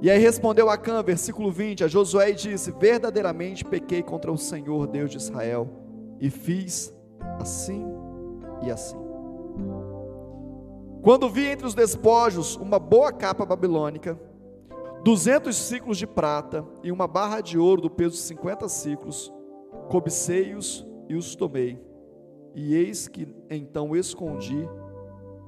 [0.01, 4.87] E aí respondeu Acã, versículo 20, a Josué e disse: Verdadeiramente pequei contra o Senhor,
[4.87, 5.67] Deus de Israel,
[6.21, 6.93] e fiz
[7.37, 7.85] assim
[8.63, 8.97] e assim.
[11.01, 14.17] Quando vi entre os despojos uma boa capa babilônica,
[15.03, 19.33] duzentos ciclos de prata e uma barra de ouro do peso de cinquenta ciclos,
[19.89, 21.88] cobicei-os e os tomei.
[22.53, 24.67] E eis que então escondi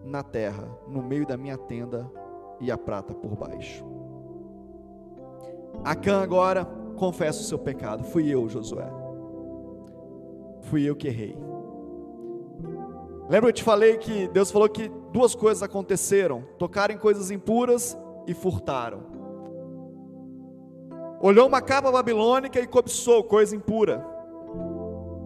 [0.03, 2.09] na terra, no meio da minha tenda,
[2.59, 3.83] e a prata por baixo.
[5.83, 8.03] Acã agora confessa o seu pecado.
[8.03, 8.87] Fui eu, Josué.
[10.61, 11.37] Fui eu que errei.
[13.27, 17.97] Lembra eu te falei que Deus falou que duas coisas aconteceram: tocaram em coisas impuras
[18.27, 19.01] e furtaram.
[21.21, 24.05] Olhou uma capa babilônica e cobiçou coisa impura.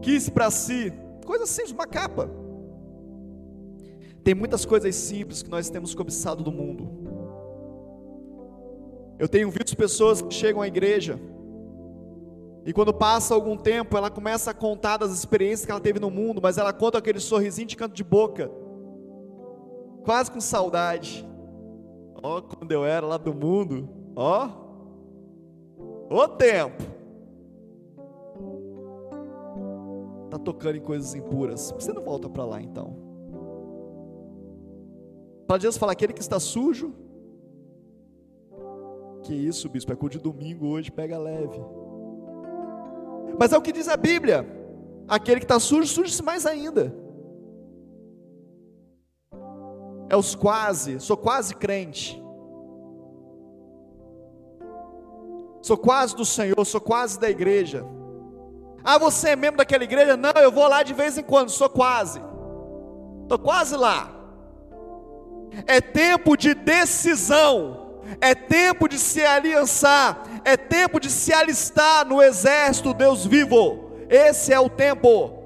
[0.01, 0.93] Quis para si,
[1.25, 2.29] coisa simples, uma capa.
[4.23, 6.89] Tem muitas coisas simples que nós temos cobiçado do mundo.
[9.19, 11.19] Eu tenho visto pessoas que chegam à igreja
[12.65, 16.09] e quando passa algum tempo, ela começa a contar das experiências que ela teve no
[16.09, 18.49] mundo, mas ela conta aquele sorrisinho de canto de boca,
[20.03, 21.23] quase com saudade.
[22.23, 24.49] Ó, oh, quando eu era lá do mundo, ó,
[26.09, 26.94] oh, o tempo.
[30.45, 31.71] Tocando em coisas impuras.
[31.71, 32.95] Você não volta para lá então.
[35.47, 36.93] Para Jesus falar aquele que está sujo,
[39.23, 41.59] que isso, bispo, é culto de domingo hoje, pega leve.
[43.39, 44.47] Mas é o que diz a Bíblia:
[45.07, 46.95] aquele que está sujo, suje-se mais ainda.
[50.07, 52.23] É os quase, sou quase crente.
[55.61, 57.83] Sou quase do Senhor, sou quase da igreja.
[58.85, 60.15] Ah, você é membro daquela igreja?
[60.15, 62.21] Não, eu vou lá de vez em quando, sou quase.
[63.23, 64.11] Estou quase lá.
[65.65, 67.85] É tempo de decisão
[68.21, 73.91] é tempo de se aliançar, é tempo de se alistar no exército Deus vivo.
[74.09, 75.43] Esse é o tempo.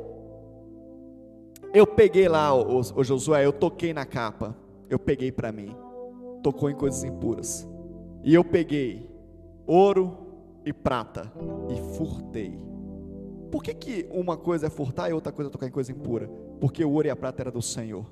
[1.73, 4.56] Eu peguei lá, o, o Josué, eu toquei na capa,
[4.89, 5.75] eu peguei para mim,
[6.43, 7.67] tocou em coisas impuras,
[8.23, 9.10] e eu peguei
[9.67, 10.17] ouro
[10.65, 11.32] e prata
[11.69, 12.69] e furtei.
[13.52, 16.30] Por que, que uma coisa é furtar e outra coisa é tocar em coisa impura?
[16.60, 18.06] Porque o ouro e a prata era do Senhor.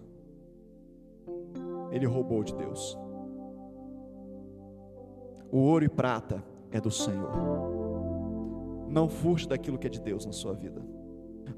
[1.91, 2.97] Ele roubou de Deus.
[5.51, 7.31] O ouro e prata é do Senhor.
[8.89, 10.81] Não fuja daquilo que é de Deus na sua vida.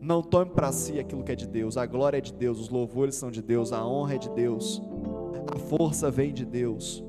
[0.02, 1.78] Não tome para si aquilo que é de Deus.
[1.78, 4.82] A glória é de Deus, os louvores são de Deus, a honra é de Deus.
[5.54, 7.04] A força vem de Deus.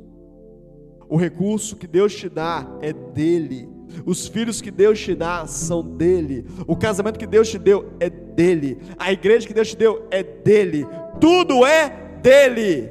[1.08, 3.68] O recurso que Deus te dá é dele.
[4.04, 6.46] Os filhos que Deus te dá são dele.
[6.66, 8.78] O casamento que Deus te deu é dele.
[8.98, 10.86] A igreja que Deus te deu é dele.
[11.20, 12.90] Tudo é dele.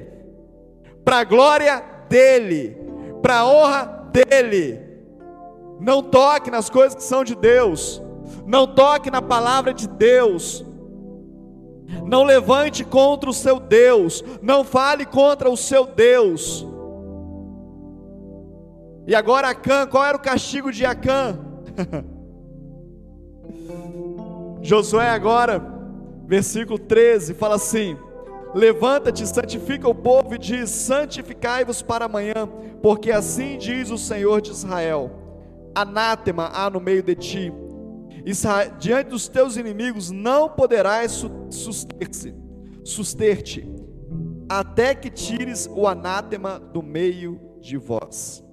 [1.03, 2.89] Para a glória dele
[3.21, 4.79] para a honra dele.
[5.79, 8.01] Não toque nas coisas que são de Deus.
[8.45, 10.65] Não toque na palavra de Deus.
[12.05, 14.23] Não levante contra o seu Deus.
[14.41, 16.65] Não fale contra o seu Deus.
[19.09, 21.39] E agora Acã, qual era o castigo de Acã?
[24.61, 25.59] Josué agora,
[26.27, 27.97] versículo 13, fala assim:
[28.53, 32.47] Levanta-te, santifica o povo e diz: Santificai-vos para amanhã,
[32.83, 35.09] porque assim diz o Senhor de Israel:
[35.73, 37.51] Anátema há no meio de ti,
[38.23, 42.35] Israel, diante dos teus inimigos não poderás suster-se,
[42.83, 43.67] suster-te,
[44.47, 48.47] até que tires o anátema do meio de vós.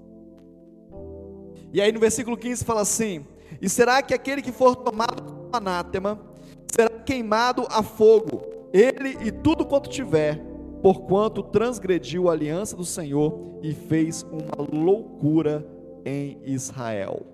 [1.76, 3.24] E aí no versículo 15 fala assim:
[3.60, 6.18] E será que aquele que for tomado como anátema
[6.66, 8.56] será queimado a fogo?
[8.76, 10.38] ele e tudo quanto tiver,
[10.82, 15.66] porquanto transgrediu a aliança do Senhor e fez uma loucura
[16.04, 17.26] em Israel.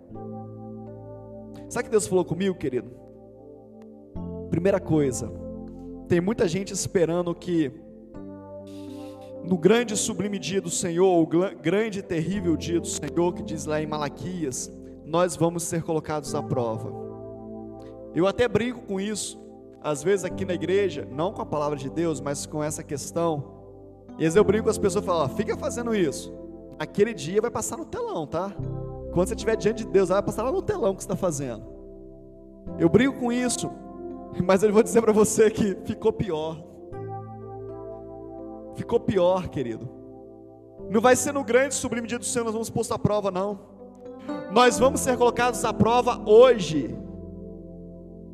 [1.68, 2.90] Sabe o que Deus falou comigo, querido?
[4.50, 5.32] Primeira coisa,
[6.06, 7.72] tem muita gente esperando que
[9.44, 13.42] no grande e sublime dia do Senhor, o grande e terrível dia do Senhor, que
[13.42, 14.70] diz lá em Malaquias,
[15.04, 16.92] nós vamos ser colocados à prova.
[18.14, 19.40] Eu até brinco com isso,
[19.82, 23.62] às vezes aqui na igreja, não com a palavra de Deus, mas com essa questão.
[24.10, 26.32] E às vezes eu brinco com as pessoas e falo, ó, fica fazendo isso.
[26.78, 28.54] Aquele dia vai passar no telão, tá?
[29.12, 31.64] Quando você estiver diante de Deus, vai passar lá no telão que você está fazendo.
[32.78, 33.70] Eu brigo com isso,
[34.44, 36.71] mas eu vou dizer para você que ficou pior.
[38.74, 39.88] Ficou pior, querido.
[40.90, 43.60] Não vai ser no grande sublime dia do Senhor nós vamos posto à prova, não.
[44.52, 46.94] Nós vamos ser colocados à prova hoje,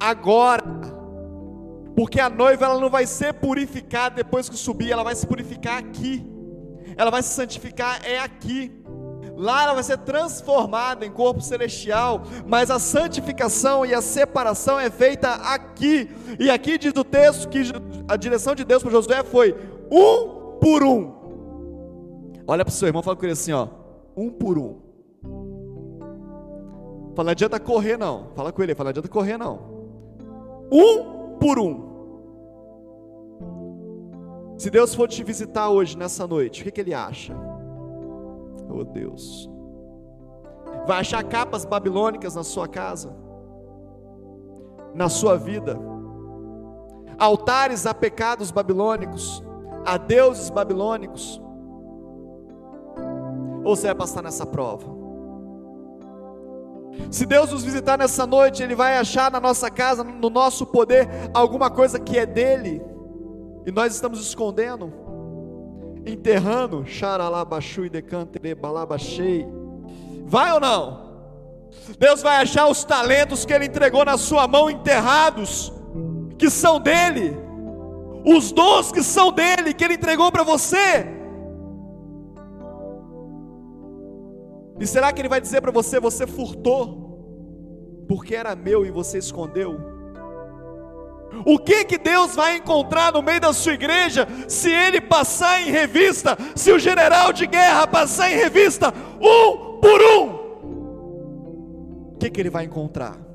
[0.01, 0.65] agora,
[1.95, 5.79] porque a noiva ela não vai ser purificada depois que subir, ela vai se purificar
[5.79, 6.25] aqui,
[6.97, 8.73] ela vai se santificar é aqui.
[9.37, 14.91] Lá ela vai ser transformada em corpo celestial, mas a santificação e a separação é
[14.91, 16.11] feita aqui.
[16.41, 17.63] E aqui diz o texto que
[18.09, 19.55] a direção de Deus para Josué foi
[19.91, 21.13] um por um.
[22.47, 23.69] Olha para o seu irmão, fala com ele assim, ó,
[24.17, 24.77] um por um.
[27.15, 28.29] Fala, não adianta correr não.
[28.35, 29.59] Fala com ele, fala, não adianta correr não.
[30.71, 31.89] Um por um.
[34.59, 37.35] Se Deus for te visitar hoje, nessa noite, o que, que Ele acha?
[38.69, 39.49] Oh Deus.
[40.87, 43.15] Vai achar capas babilônicas na sua casa,
[44.95, 45.79] na sua vida,
[47.19, 49.43] altares a pecados babilônicos,
[49.89, 51.41] a deuses babilônicos,
[53.65, 54.87] ou você vai passar nessa prova?
[57.11, 61.09] Se Deus nos visitar nessa noite, Ele vai achar na nossa casa, no nosso poder,
[61.33, 62.83] alguma coisa que é dele,
[63.65, 64.93] e nós estamos escondendo,
[66.05, 69.47] enterrando, xaralabaxu e decantere balabachei.
[70.27, 71.09] Vai ou não?
[71.99, 75.73] Deus vai achar os talentos que Ele entregou na sua mão enterrados,
[76.37, 77.48] que são dele,
[78.25, 81.07] os dons que são dele, que Ele entregou para você.
[84.81, 89.19] E será que Ele vai dizer para você: você furtou, porque era meu e você
[89.19, 89.99] escondeu?
[91.45, 95.71] O que que Deus vai encontrar no meio da sua igreja se ele passar em
[95.71, 100.39] revista, se o general de guerra passar em revista um por um?
[102.15, 103.28] O que que ele vai encontrar?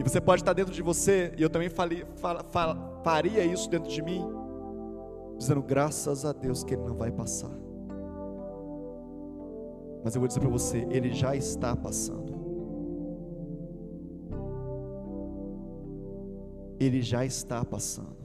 [0.00, 3.68] E você pode estar dentro de você, e eu também falei, fala, fala, faria isso
[3.70, 4.26] dentro de mim,
[5.38, 7.52] dizendo graças a Deus que ele não vai passar.
[10.02, 12.40] Mas eu vou dizer para você, ele já está passando.
[16.80, 18.16] ele já está passando.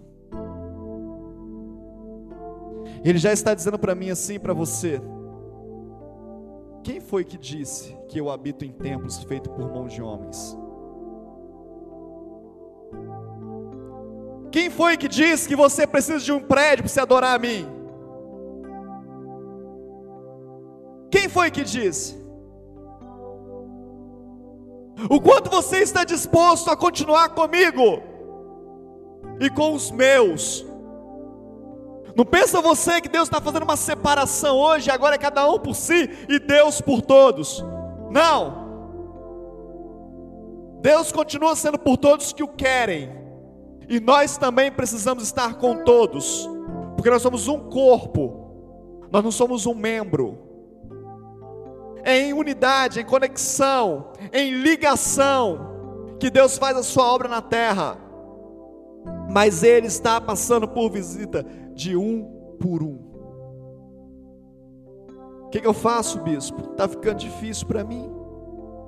[3.03, 5.01] Ele já está dizendo para mim assim, para você:
[6.81, 10.57] Quem foi que disse que eu habito em templos feitos por mãos de homens?
[14.55, 17.61] Quem foi que disse que você precisa de um prédio para se adorar a mim?
[21.11, 22.15] Quem foi que disse?
[25.09, 27.87] O quanto você está disposto a continuar comigo?
[29.39, 30.65] e com os meus.
[32.15, 35.75] Não pensa você que Deus está fazendo uma separação hoje, agora é cada um por
[35.75, 37.63] si e Deus por todos.
[38.09, 38.63] Não.
[40.81, 43.24] Deus continua sendo por todos que o querem.
[43.87, 46.49] E nós também precisamos estar com todos,
[46.95, 50.39] porque nós somos um corpo, nós não somos um membro.
[52.03, 58.05] É em unidade, em conexão, em ligação, que Deus faz a sua obra na terra
[59.29, 62.23] mas ele está passando por visita de um
[62.59, 62.99] por um.
[65.43, 66.71] O que, que eu faço, bispo?
[66.71, 68.09] Está ficando difícil para mim?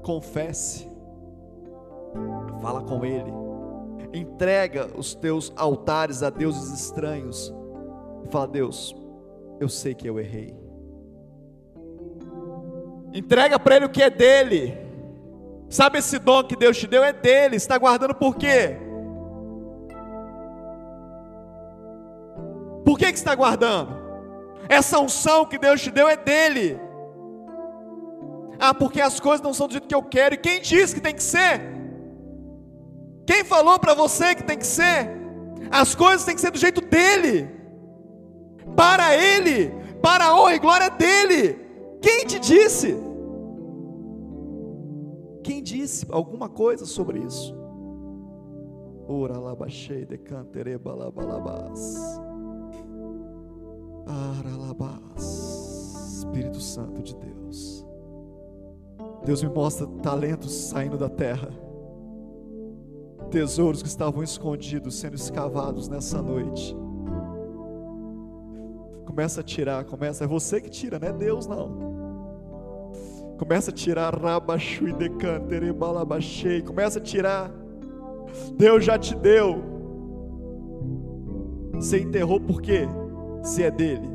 [0.03, 0.89] Confesse,
[2.61, 3.31] fala com ele,
[4.17, 7.53] entrega os teus altares a deuses estranhos,
[8.25, 8.95] e fala: Deus,
[9.59, 10.55] eu sei que eu errei.
[13.13, 14.77] Entrega para ele o que é dele.
[15.69, 17.55] Sabe esse dom que Deus te deu é dele.
[17.55, 18.77] Está guardando por quê?
[22.85, 23.97] Por que, que está guardando?
[24.69, 26.79] Essa unção que Deus te deu é dele.
[28.59, 30.35] Ah, porque as coisas não são do jeito que eu quero.
[30.35, 31.76] E quem disse que tem que ser?
[33.27, 35.11] Quem falou para você que tem que ser?
[35.69, 37.47] As coisas têm que ser do jeito dele.
[38.75, 41.59] Para ele, para a honra e glória dele.
[42.01, 42.97] Quem te disse?
[45.43, 47.55] Quem disse alguma coisa sobre isso?
[49.09, 49.37] Ora
[50.05, 51.97] de cantere balabalabas.
[54.05, 55.23] Aralabás,
[56.17, 57.85] Espírito Santo de Deus.
[59.25, 61.49] Deus me mostra talentos saindo da terra,
[63.27, 66.75] tesouros que estavam escondidos, sendo escavados nessa noite.
[69.05, 71.87] Começa a tirar, começa, é você que tira, não é Deus não.
[73.37, 77.51] Começa a tirar rabaxu e decantere balabachei, começa a tirar.
[78.55, 79.63] Deus já te deu.
[81.73, 82.87] Você enterrou por quê?
[83.47, 84.07] se é dele.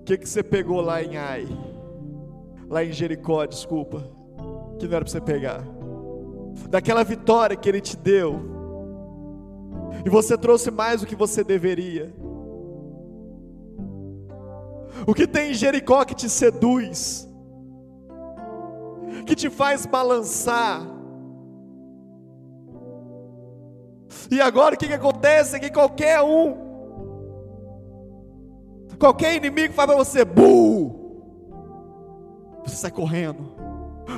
[0.00, 1.46] O que, que você pegou lá em Ai?
[2.68, 4.08] Lá em Jericó, desculpa.
[4.78, 5.64] Que não era para você pegar.
[6.68, 8.40] Daquela vitória que Ele te deu.
[10.04, 12.12] E você trouxe mais do que você deveria.
[15.06, 17.28] O que tem em Jericó que te seduz?
[19.26, 20.94] Que te faz balançar?
[24.30, 25.56] E agora o que, que acontece?
[25.56, 26.56] É que qualquer um,
[28.98, 31.03] qualquer inimigo fala para você, bu,
[32.64, 33.54] você sai correndo.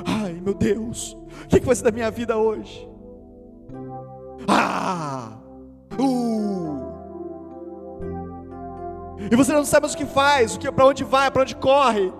[0.05, 2.87] Ai meu Deus, o que, que vai ser da minha vida hoje?
[4.47, 5.37] Ah,
[5.99, 6.47] uh.
[9.31, 12.13] E você não sabe o que faz, o que, para onde vai, para onde corre.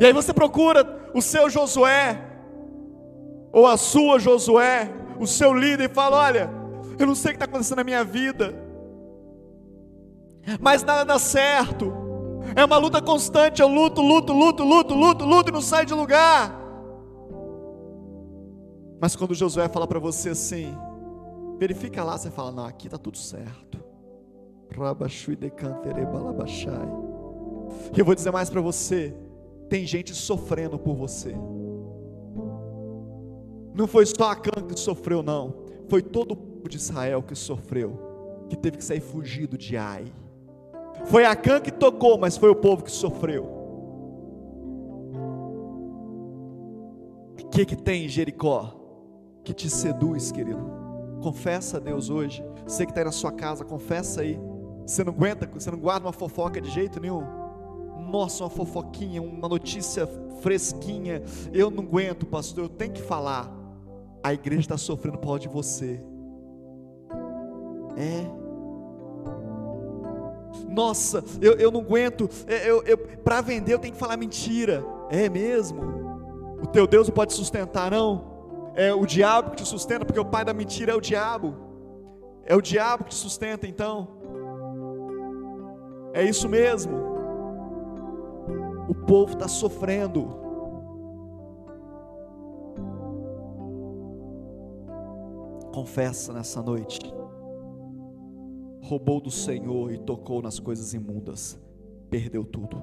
[0.00, 2.20] E aí você procura o seu Josué,
[3.52, 4.90] ou a sua Josué,
[5.20, 6.50] o seu líder, e fala: Olha,
[6.98, 8.54] eu não sei o que está acontecendo na minha vida,
[10.60, 11.92] mas nada dá certo,
[12.56, 15.94] é uma luta constante, eu luto, luto, luto, luto, luto, luto e não sai de
[15.94, 16.60] lugar.
[19.00, 20.74] Mas quando Josué fala para você assim,
[21.58, 23.82] verifica lá, você fala: Não, aqui está tudo certo.
[27.94, 29.14] E eu vou dizer mais para você:
[29.68, 31.34] tem gente sofrendo por você.
[33.74, 35.54] Não foi só Acã que sofreu, não.
[35.88, 40.04] Foi todo o povo de Israel que sofreu, que teve que sair fugido de Ai.
[41.06, 43.44] Foi Acã que tocou, mas foi o povo que sofreu.
[47.40, 48.74] O que, que tem em Jericó
[49.44, 50.64] que te seduz, querido?
[51.22, 52.44] Confessa a Deus hoje.
[52.66, 54.40] Você que está aí na sua casa, confessa aí.
[54.86, 57.22] Você não aguenta, você não guarda uma fofoca de jeito nenhum.
[58.10, 60.06] Nossa, uma fofoquinha, uma notícia
[60.40, 61.22] fresquinha.
[61.52, 63.64] Eu não aguento, pastor, eu tenho que falar
[64.24, 66.02] a igreja está sofrendo por causa de você.
[67.94, 68.43] É.
[70.68, 72.28] Nossa, eu, eu não aguento.
[72.46, 74.84] É, eu, eu, Para vender eu tenho que falar mentira.
[75.10, 75.82] É mesmo?
[76.62, 78.72] O teu Deus não pode sustentar, não?
[78.74, 81.54] É o diabo que te sustenta, porque o pai da mentira é o diabo.
[82.44, 84.08] É o diabo que te sustenta, então.
[86.12, 86.96] É isso mesmo.
[88.88, 90.44] O povo está sofrendo.
[95.74, 97.00] confessa nessa noite.
[98.84, 101.58] Roubou do Senhor e tocou nas coisas imundas,
[102.10, 102.82] perdeu tudo.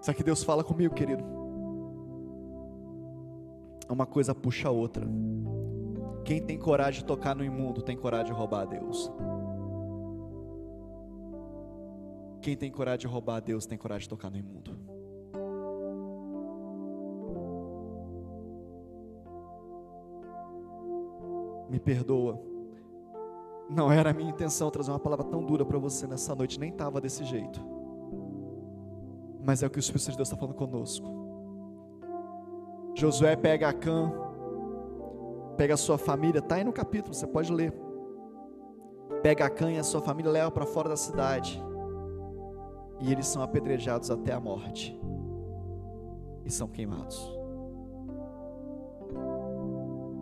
[0.00, 1.22] Sabe que Deus fala comigo, querido?
[3.88, 5.06] Uma coisa puxa a outra.
[6.24, 9.12] Quem tem coragem de tocar no imundo tem coragem de roubar a Deus.
[12.40, 14.90] Quem tem coragem de roubar a Deus tem coragem de tocar no imundo.
[21.70, 22.49] me perdoa.
[23.70, 26.70] Não era a minha intenção trazer uma palavra tão dura para você nessa noite, nem
[26.70, 27.64] estava desse jeito.
[29.44, 31.06] Mas é o que o Espírito de Deus está falando conosco.
[32.96, 34.12] Josué pega a Cã,
[35.56, 37.72] pega a sua família, está aí no capítulo, você pode ler.
[39.22, 41.62] Pega a Cã e a sua família leva para fora da cidade.
[42.98, 45.00] E eles são apedrejados até a morte.
[46.44, 47.38] E são queimados.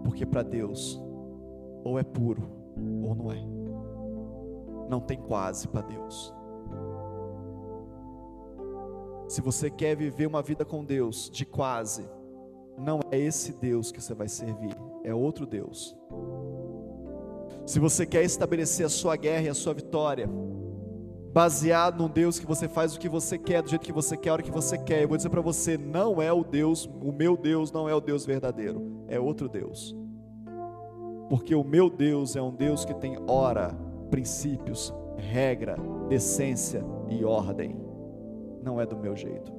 [0.04, 1.02] Porque para Deus
[1.82, 2.57] ou é puro
[3.02, 3.44] ou não é.
[4.88, 6.34] Não tem quase para Deus.
[9.28, 12.08] Se você quer viver uma vida com Deus de quase,
[12.78, 14.74] não é esse Deus que você vai servir,
[15.04, 15.94] é outro Deus.
[17.66, 20.28] Se você quer estabelecer a sua guerra e a sua vitória,
[21.32, 24.30] baseado num Deus que você faz o que você quer, do jeito que você quer,
[24.30, 27.12] a hora que você quer, eu vou dizer para você: não é o Deus, o
[27.12, 29.94] meu Deus não é o Deus verdadeiro, é outro Deus
[31.28, 33.74] porque o meu Deus é um Deus que tem hora,
[34.10, 35.76] princípios, regra,
[36.08, 37.76] decência e ordem.
[38.62, 39.52] Não é do meu jeito.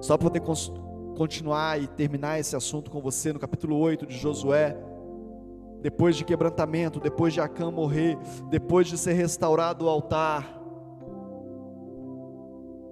[0.00, 0.42] Só para poder
[1.16, 4.76] continuar e terminar esse assunto com você no capítulo 8 de Josué,
[5.80, 8.18] depois de quebrantamento, depois de Acã morrer,
[8.50, 10.60] depois de ser restaurado o altar,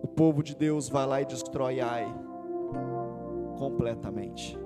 [0.03, 2.26] o povo de Deus vai lá e destrói Ai
[3.57, 4.59] completamente.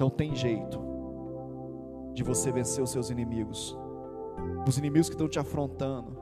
[0.00, 0.80] Então tem jeito
[2.14, 3.76] de você vencer os seus inimigos,
[4.66, 6.16] os inimigos que estão te afrontando,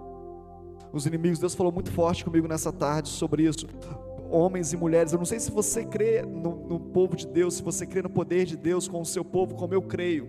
[0.93, 1.39] os inimigos.
[1.39, 3.68] Deus falou muito forte comigo nessa tarde sobre isso.
[4.33, 7.62] Homens e mulheres, eu não sei se você crê no, no povo de Deus, se
[7.62, 10.29] você crê no poder de Deus com o seu povo, como eu creio.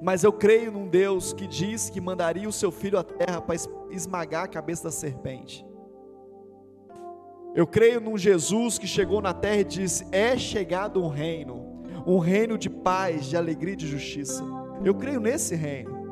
[0.00, 3.56] Mas eu creio num Deus que diz que mandaria o seu filho à terra para
[3.90, 5.66] esmagar a cabeça da serpente.
[7.56, 11.71] Eu creio num Jesus que chegou na terra e disse: É chegado um reino
[12.06, 14.42] um reino de paz, de alegria e de justiça.
[14.84, 16.02] Eu creio nesse reino.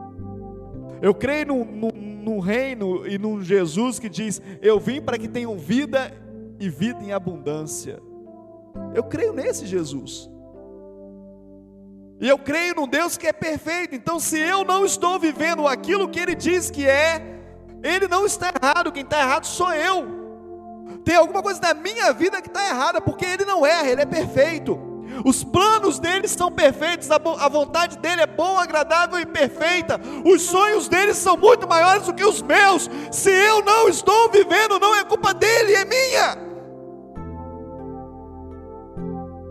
[1.02, 5.28] Eu creio no, no, no reino e no Jesus que diz: Eu vim para que
[5.28, 6.12] tenham vida
[6.58, 8.00] e vida em abundância.
[8.94, 10.30] Eu creio nesse Jesus.
[12.20, 13.94] E eu creio num Deus que é perfeito.
[13.94, 17.40] Então, se eu não estou vivendo aquilo que Ele diz que é,
[17.82, 18.92] Ele não está errado.
[18.92, 20.20] Quem está errado sou eu.
[21.02, 24.06] Tem alguma coisa na minha vida que está errada, porque Ele não erra, Ele é
[24.06, 24.89] perfeito.
[25.24, 30.00] Os planos dele são perfeitos, a vontade dele é boa, agradável e perfeita.
[30.24, 32.88] Os sonhos dele são muito maiores do que os meus.
[33.10, 36.50] Se eu não estou vivendo, não é culpa dele, é minha.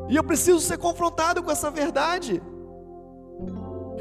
[0.10, 2.42] E eu preciso ser confrontado com essa verdade.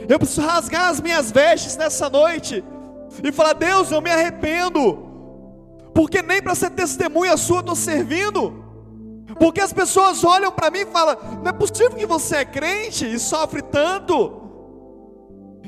[0.08, 2.64] Eu preciso rasgar as minhas vestes nessa noite
[3.22, 5.06] e falar: Deus, eu me arrependo,
[5.94, 8.67] porque nem para ser testemunha sua estou servindo.
[9.38, 13.06] Porque as pessoas olham para mim e falam: não é possível que você é crente
[13.06, 14.42] e sofre tanto.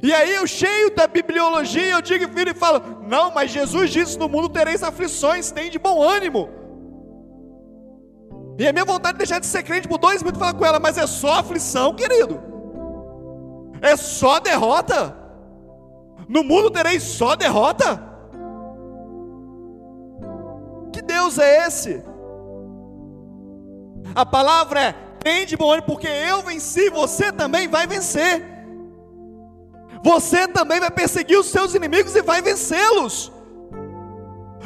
[0.02, 4.18] E aí eu cheio da bibliologia, eu digo filho e falo: não, mas Jesus disse:
[4.18, 6.48] no mundo tereis aflições, tem de bom ânimo.
[8.58, 10.66] E a minha vontade de deixar de ser crente por dois minutos e falar com
[10.66, 12.40] ela, mas é só aflição, querido.
[13.80, 15.16] É só derrota.
[16.28, 18.08] No mundo tereis só derrota.
[20.92, 22.04] Que Deus é esse?
[24.14, 24.92] A palavra é:
[25.22, 28.42] tem de bom ânimo, porque eu venci, você também vai vencer.
[30.02, 33.30] Você também vai perseguir os seus inimigos e vai vencê-los.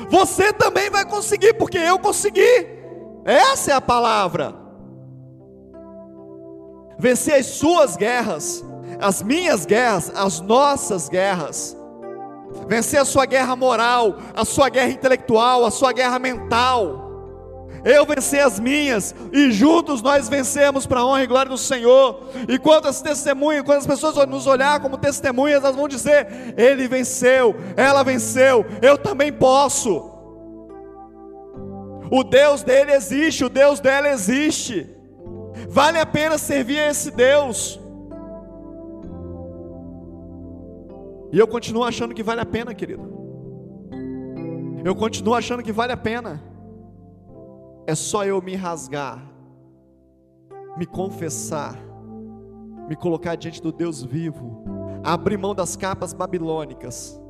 [0.09, 2.69] Você também vai conseguir, porque eu consegui.
[3.25, 4.55] Essa é a palavra.
[6.99, 8.65] Vencer as suas guerras,
[9.01, 11.77] as minhas guerras, as nossas guerras.
[12.69, 17.04] Vencer a sua guerra moral, a sua guerra intelectual, a sua guerra mental
[17.85, 22.29] eu venci as minhas, e juntos nós vencemos para a honra e glória do Senhor.
[22.49, 26.89] E quando as testemunhas, quando as pessoas nos olhar como testemunhas, elas vão dizer: Ele
[26.89, 30.11] venceu, ela venceu, eu também posso.
[32.11, 34.91] O Deus dele existe, o Deus dela existe.
[35.69, 37.81] Vale a pena servir a esse Deus.
[41.33, 43.13] E eu continuo achando que vale a pena, querido.
[44.85, 46.54] Eu continuo achando que vale a pena.
[47.87, 49.23] É só eu me rasgar,
[50.77, 51.77] me confessar,
[52.89, 54.65] me colocar diante do Deus vivo,
[55.03, 57.21] abrir mão das capas babilônicas,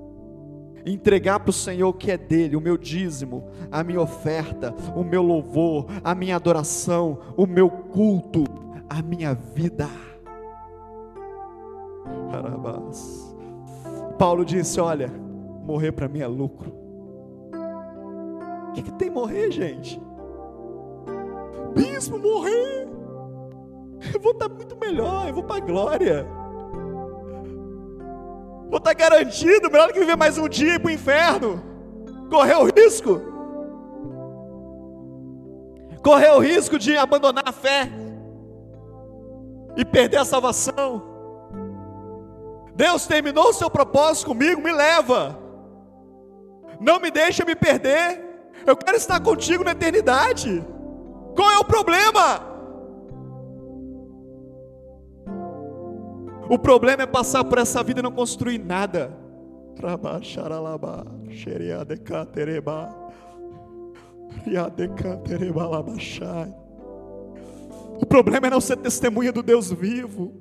[0.86, 5.02] entregar para o Senhor o que é dele, o meu dízimo, a minha oferta, o
[5.02, 8.44] meu louvor, a minha adoração, o meu culto,
[8.88, 9.88] a minha vida.
[12.30, 13.34] Carabas.
[14.18, 15.08] Paulo disse: Olha,
[15.64, 16.72] morrer para mim é lucro.
[18.68, 20.00] O que, que tem morrer, gente?
[21.74, 22.88] Bispo morrer,
[24.12, 26.26] eu vou estar muito melhor, eu vou para a glória.
[28.68, 31.62] Vou estar garantido, melhor que viver mais um dia e ir para o inferno.
[32.30, 33.20] Correr o risco.
[36.02, 37.88] Correr o risco de abandonar a fé
[39.76, 41.02] e perder a salvação.
[42.74, 45.38] Deus terminou o seu propósito comigo, me leva.
[46.80, 48.22] Não me deixa me perder.
[48.66, 50.64] Eu quero estar contigo na eternidade.
[51.34, 52.54] Qual é o problema?
[56.48, 59.16] O problema é passar por essa vida e não construir nada.
[68.00, 70.34] O problema é não ser testemunha do Deus vivo.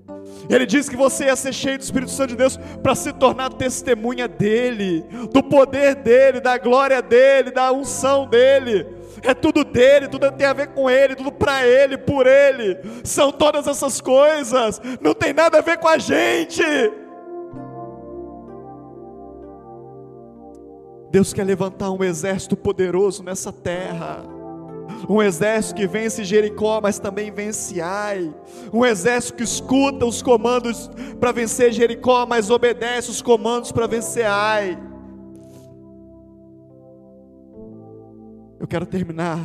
[0.50, 3.54] Ele diz que você ia ser cheio do Espírito Santo de Deus para se tornar
[3.54, 10.32] testemunha dele, do poder dele, da glória dele, da unção dele é tudo dele, tudo
[10.32, 12.78] tem a ver com ele, tudo para ele, por ele.
[13.04, 16.64] São todas essas coisas, não tem nada a ver com a gente.
[21.12, 24.26] Deus quer levantar um exército poderoso nessa terra.
[25.08, 28.34] Um exército que vence Jericó, mas também vence Ai.
[28.72, 30.90] Um exército que escuta os comandos
[31.20, 34.78] para vencer Jericó, mas obedece os comandos para vencer Ai.
[38.64, 39.38] Eu quero terminar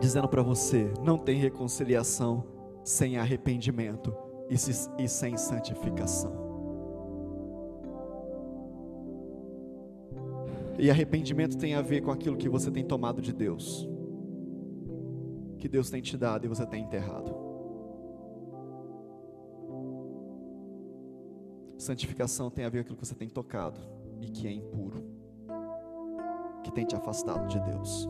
[0.00, 2.44] dizendo para você: não tem reconciliação
[2.82, 4.12] sem arrependimento
[4.50, 6.32] e, sem santificação.
[10.76, 13.88] E arrependimento tem a ver com aquilo que você tem tomado de Deus,
[15.56, 17.32] que Deus tem te dado e você tem enterrado.
[21.78, 23.80] Santificação tem a ver com aquilo que você tem tocado
[24.20, 25.17] e que é impuro
[26.68, 28.06] que tem te afastado de Deus.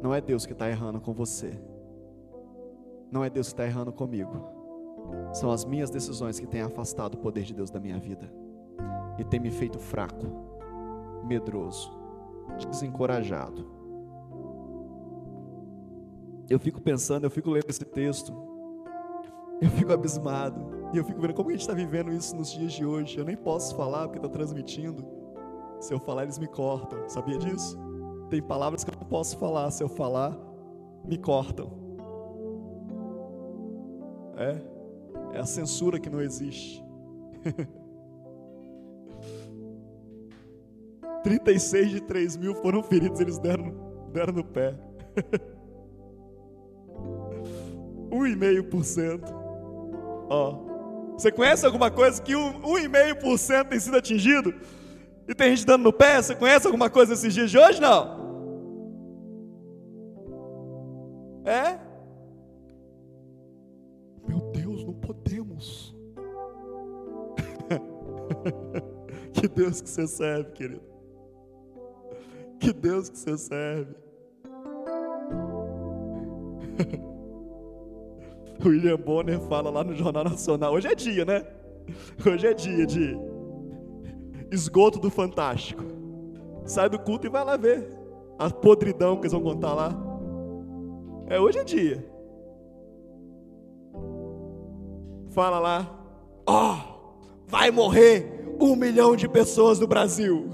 [0.00, 1.60] Não é Deus que está errando com você.
[3.10, 4.32] Não é Deus que está errando comigo.
[5.32, 8.32] São as minhas decisões que têm afastado o poder de Deus da minha vida
[9.18, 10.26] e têm me feito fraco,
[11.26, 11.92] medroso,
[12.70, 13.66] desencorajado.
[16.48, 18.32] Eu fico pensando, eu fico lendo esse texto,
[19.60, 20.60] eu fico abismado,
[20.92, 23.18] e eu fico vendo como a gente está vivendo isso nos dias de hoje.
[23.18, 25.21] Eu nem posso falar porque estou transmitindo.
[25.82, 27.08] Se eu falar, eles me cortam.
[27.08, 27.76] Sabia disso?
[28.30, 29.68] Tem palavras que eu não posso falar.
[29.72, 30.38] Se eu falar,
[31.04, 31.72] me cortam.
[34.36, 34.62] É,
[35.36, 36.80] é a censura que não existe.
[41.24, 43.74] 36 de 3 mil foram feridos, eles deram,
[44.12, 44.78] deram no pé.
[48.08, 49.20] 1,5%.
[50.30, 50.70] Ó.
[51.14, 54.54] Você conhece alguma coisa que 1,5% tem sido atingido?
[55.26, 56.20] E tem gente dando no pé?
[56.20, 57.80] Você conhece alguma coisa esses dias de hoje?
[57.80, 58.20] Não.
[61.44, 61.78] É?
[64.26, 65.94] Meu Deus, não podemos.
[69.32, 70.82] que Deus que você serve, querido.
[72.58, 73.94] Que Deus que você serve.
[78.64, 80.72] William Bonner fala lá no Jornal Nacional.
[80.72, 81.44] Hoje é dia, né?
[82.24, 83.31] Hoje é dia de
[84.52, 85.82] esgoto do Fantástico.
[86.64, 87.88] Sai do culto e vai lá ver
[88.38, 89.96] a podridão que eles vão contar lá.
[91.26, 92.06] É, hoje é dia.
[95.30, 95.90] Fala lá,
[96.46, 96.78] ó, oh,
[97.46, 100.50] vai morrer um milhão de pessoas no Brasil.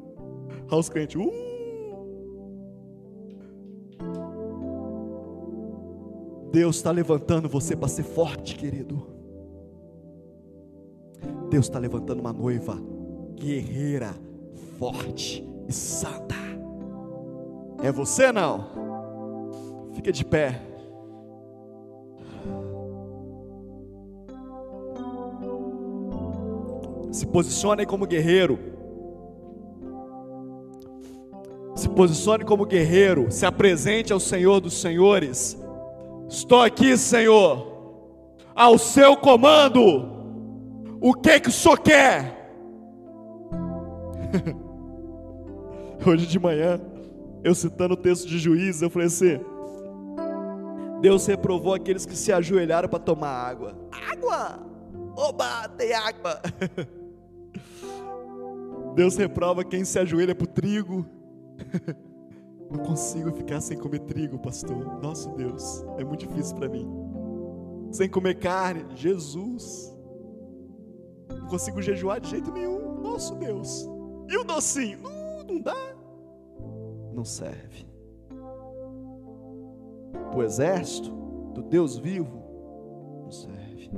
[0.70, 1.32] Aos crentes, uh,
[6.52, 9.06] Deus está levantando você para ser forte, querido.
[11.48, 12.99] Deus está levantando uma noiva
[13.40, 14.14] guerreira,
[14.78, 16.36] forte e santa.
[17.82, 19.90] É você não?
[19.94, 20.60] Fica de pé.
[27.10, 28.58] Se posicione como guerreiro.
[31.74, 33.32] Se posicione como guerreiro.
[33.32, 35.58] Se apresente ao Senhor dos Senhores
[36.30, 37.66] Estou aqui, Senhor,
[38.54, 40.08] ao seu comando.
[41.00, 42.39] O que que o Senhor quer?
[46.06, 46.80] Hoje de manhã,
[47.44, 49.40] eu citando o texto de Juízes, eu falei assim:
[51.00, 53.76] Deus reprovou aqueles que se ajoelharam para tomar água.
[53.90, 54.60] Água!
[55.16, 56.40] Oba, tem água!
[58.94, 61.06] Deus reprova quem se ajoelha para o trigo.
[62.70, 65.00] Não consigo ficar sem comer trigo, pastor.
[65.02, 66.88] Nosso Deus, é muito difícil para mim.
[67.90, 69.92] Sem comer carne, Jesus.
[71.28, 73.00] Não consigo jejuar de jeito nenhum.
[73.00, 73.88] Nosso Deus.
[74.30, 75.00] E o docinho?
[75.00, 75.94] Não, não dá.
[77.12, 77.86] Não serve.
[80.34, 81.10] O exército
[81.52, 82.40] do Deus vivo
[83.22, 83.90] não serve.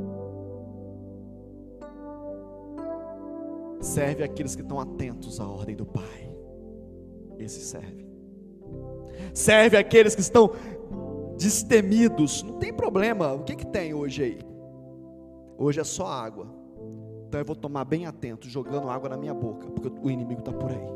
[3.81, 6.35] Serve aqueles que estão atentos à ordem do Pai.
[7.39, 8.13] Esse serve
[9.35, 10.53] serve aqueles que estão
[11.37, 12.43] destemidos.
[12.43, 13.33] Não tem problema.
[13.33, 14.39] O que, que tem hoje aí?
[15.59, 16.62] Hoje é só água.
[17.33, 20.53] Então eu vou tomar bem atento, jogando água na minha boca, porque o inimigo está
[20.53, 20.87] por aí.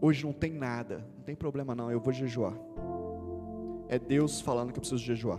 [0.00, 2.54] Hoje não tem nada, não tem problema não, eu vou jejuar.
[3.86, 5.38] É Deus falando que eu preciso jejuar.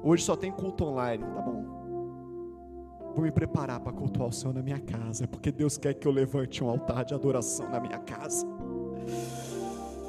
[0.00, 1.64] Hoje só tem culto online, tá bom.
[3.16, 6.12] Vou me preparar para cultuar o Senhor na minha casa, porque Deus quer que eu
[6.12, 8.46] levante um altar de adoração na minha casa.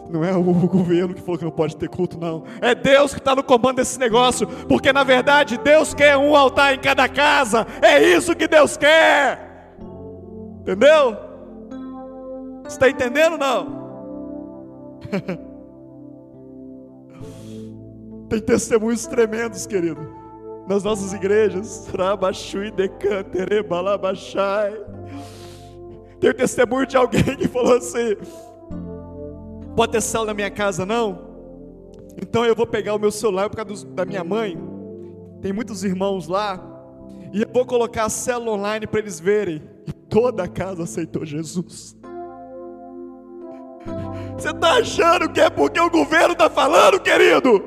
[0.10, 2.43] Não é o governo que falou que não pode ter culto, não.
[2.62, 6.74] É Deus que está no comando desse negócio, porque na verdade Deus quer um altar
[6.74, 7.68] em cada casa.
[7.82, 9.76] É isso que Deus quer.
[10.62, 11.16] Entendeu?
[12.68, 13.80] Está entendendo não?
[18.30, 20.20] Tem testemunhos tremendos, querido
[20.70, 21.89] nas nossas igrejas.
[26.20, 28.16] Tem o testemunho de alguém que falou assim:
[29.80, 31.22] pode ter céu na minha casa, não?
[32.22, 34.62] Então eu vou pegar o meu celular por causa da minha mãe.
[35.42, 36.62] Tem muitos irmãos lá.
[37.32, 39.64] E eu vou colocar a célula online para eles verem.
[39.88, 41.96] E toda a casa aceitou Jesus.
[44.38, 47.64] Você está achando que é porque o governo está falando, querido?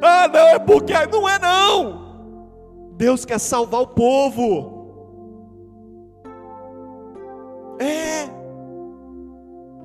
[0.00, 0.94] Ah, não, é porque.
[1.12, 2.94] Não é, não.
[2.96, 4.78] Deus quer salvar o povo.
[7.78, 8.39] É.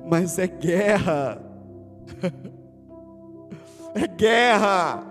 [0.06, 1.42] Mas é guerra.
[3.94, 5.02] É guerra.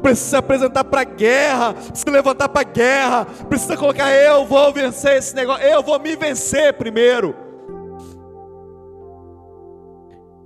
[0.00, 4.72] Precisa se apresentar para a guerra, se levantar para a guerra, precisa colocar eu vou
[4.72, 7.34] vencer esse negócio, eu vou me vencer primeiro.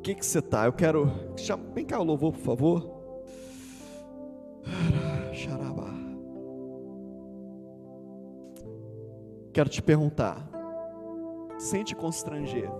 [0.06, 0.66] que que você tá?
[0.66, 1.10] Eu quero.
[1.74, 2.96] Vem cá o louvor, por favor.
[9.52, 10.48] Quero te perguntar.
[11.58, 12.70] Sem te constranger.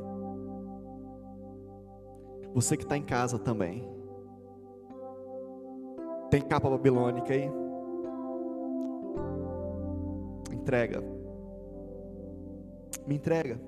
[2.57, 3.86] Você que está em casa também.
[6.30, 7.50] Tem capa babilônica aí?
[10.50, 11.02] Entrega.
[13.07, 13.61] Me entrega.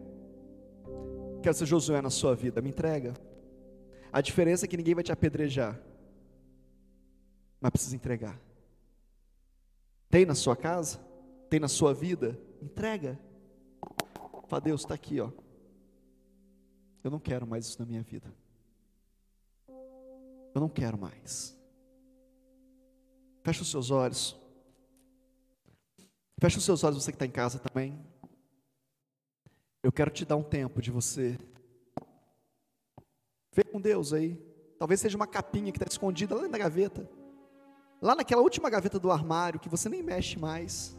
[1.42, 3.12] Quero ser Josué na sua vida, me entrega.
[4.10, 5.78] A diferença é que ninguém vai te apedrejar,
[7.60, 8.40] mas precisa entregar.
[10.08, 10.98] Tem na sua casa?
[11.50, 12.40] Tem na sua vida?
[12.62, 13.20] Entrega.
[14.46, 15.30] Fala, Deus, está aqui, ó.
[17.04, 18.32] Eu não quero mais isso na minha vida.
[20.58, 21.56] Eu não quero mais.
[23.44, 24.36] Fecha os seus olhos.
[26.40, 27.96] Fecha os seus olhos, você que está em casa também.
[29.84, 31.38] Eu quero te dar um tempo de você
[33.54, 34.36] ver com Deus aí.
[34.80, 37.08] Talvez seja uma capinha que está escondida lá na gaveta.
[38.02, 40.98] Lá naquela última gaveta do armário que você nem mexe mais.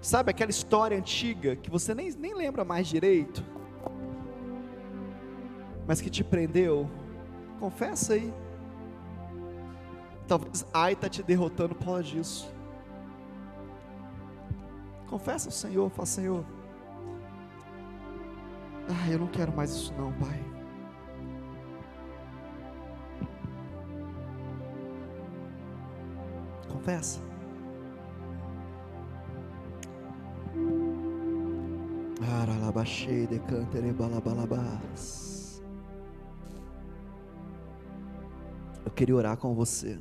[0.00, 3.44] Sabe aquela história antiga que você nem, nem lembra mais direito,
[5.86, 6.90] mas que te prendeu?
[7.62, 8.34] Confessa aí.
[10.26, 12.52] Talvez ai está te derrotando por causa disso.
[15.06, 16.44] Confessa ao Senhor, fala Senhor.
[18.88, 20.44] Ah, eu não quero mais isso não, Pai.
[26.68, 27.20] Confessa.
[32.40, 35.31] Aralabaxei de cantere balabalabás.
[38.92, 39.98] Eu queria orar com você.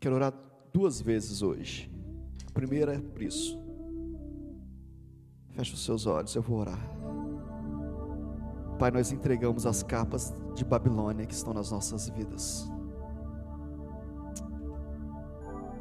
[0.00, 0.32] Quero orar
[0.72, 1.92] duas vezes hoje.
[2.48, 3.62] A primeira é por isso.
[5.50, 6.80] Feche os seus olhos, eu vou orar.
[8.78, 12.66] Pai, nós entregamos as capas de Babilônia que estão nas nossas vidas.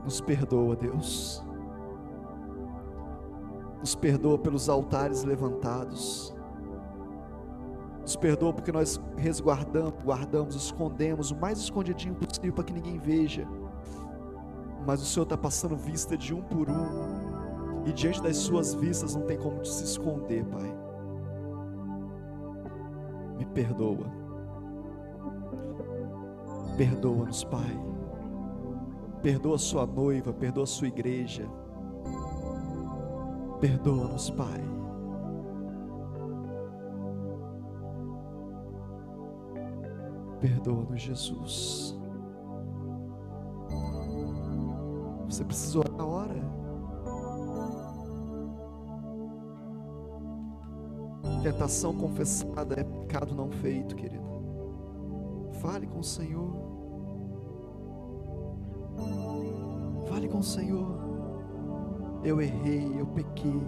[0.03, 1.41] Nos perdoa, Deus.
[3.79, 6.35] Nos perdoa pelos altares levantados.
[8.19, 13.47] Perdoa porque nós resguardamos, guardamos, escondemos o mais escondidinho possível para que ninguém veja.
[14.85, 17.85] Mas o Senhor está passando vista de um por um.
[17.85, 20.89] E diante das suas vistas não tem como se esconder, Pai
[23.39, 24.05] me perdoa.
[26.77, 27.79] Perdoa-nos, Pai.
[29.21, 31.49] Perdoa sua noiva, perdoa sua igreja.
[33.61, 34.78] Perdoa-nos, Pai.
[40.39, 41.99] Perdoa-nos, Jesus.
[45.25, 46.49] Você precisa orar a hora.
[51.43, 54.27] Tentação confessada é pecado não feito, querido.
[55.61, 56.51] Fale com o Senhor.
[60.07, 60.99] Fale com o Senhor.
[62.23, 63.61] Eu errei, eu pequei,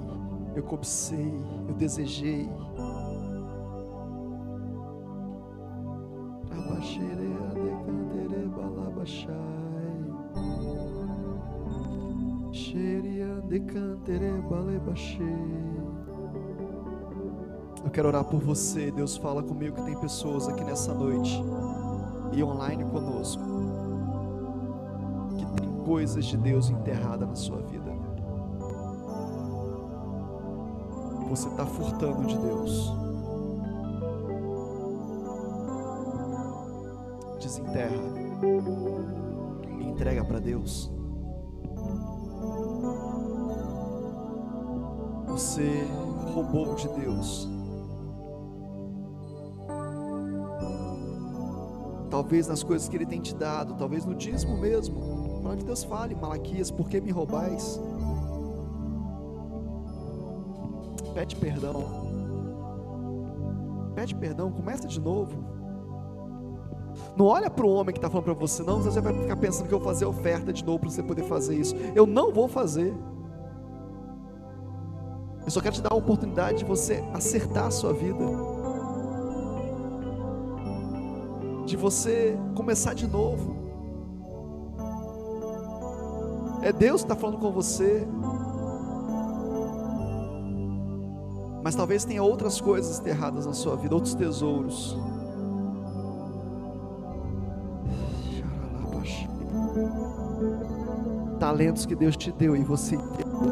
[0.56, 1.34] eu cobicei,
[1.68, 2.50] eu desejei.
[17.84, 18.92] Eu quero orar por você.
[18.92, 21.42] Deus fala comigo que tem pessoas aqui nessa noite
[22.34, 23.44] e online conosco
[25.38, 27.92] que tem coisas de Deus enterrada na sua vida.
[31.30, 33.11] Você está furtando de Deus.
[39.80, 40.92] E entrega para Deus.
[45.28, 45.86] Você
[46.34, 47.50] roubou de Deus.
[52.12, 55.42] talvez nas coisas que Ele tem te dado, talvez no dízimo mesmo.
[55.42, 57.80] Para que Deus fale, Malaquias, por que me roubais?
[61.16, 61.84] Pede perdão.
[63.96, 65.61] Pede perdão, começa de novo.
[67.22, 68.82] Não olha para o homem que está falando para você, não.
[68.82, 71.56] Você vai ficar pensando que eu vou fazer oferta de novo para você poder fazer
[71.56, 71.76] isso.
[71.94, 72.92] Eu não vou fazer.
[75.46, 78.26] Eu só quero te dar a oportunidade de você acertar a sua vida.
[81.64, 83.56] de você começar de novo.
[86.64, 88.06] É Deus que está falando com você.
[91.64, 94.98] Mas talvez tenha outras coisas enterradas na sua vida, outros tesouros.
[101.62, 102.98] Talentos que Deus te deu e você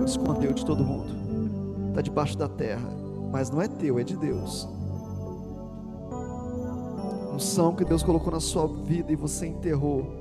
[0.03, 1.89] escondeu de todo mundo.
[1.89, 2.89] Está debaixo da terra,
[3.31, 4.67] mas não é teu, é de Deus.
[7.31, 10.11] unção que Deus colocou na sua vida e você enterrou.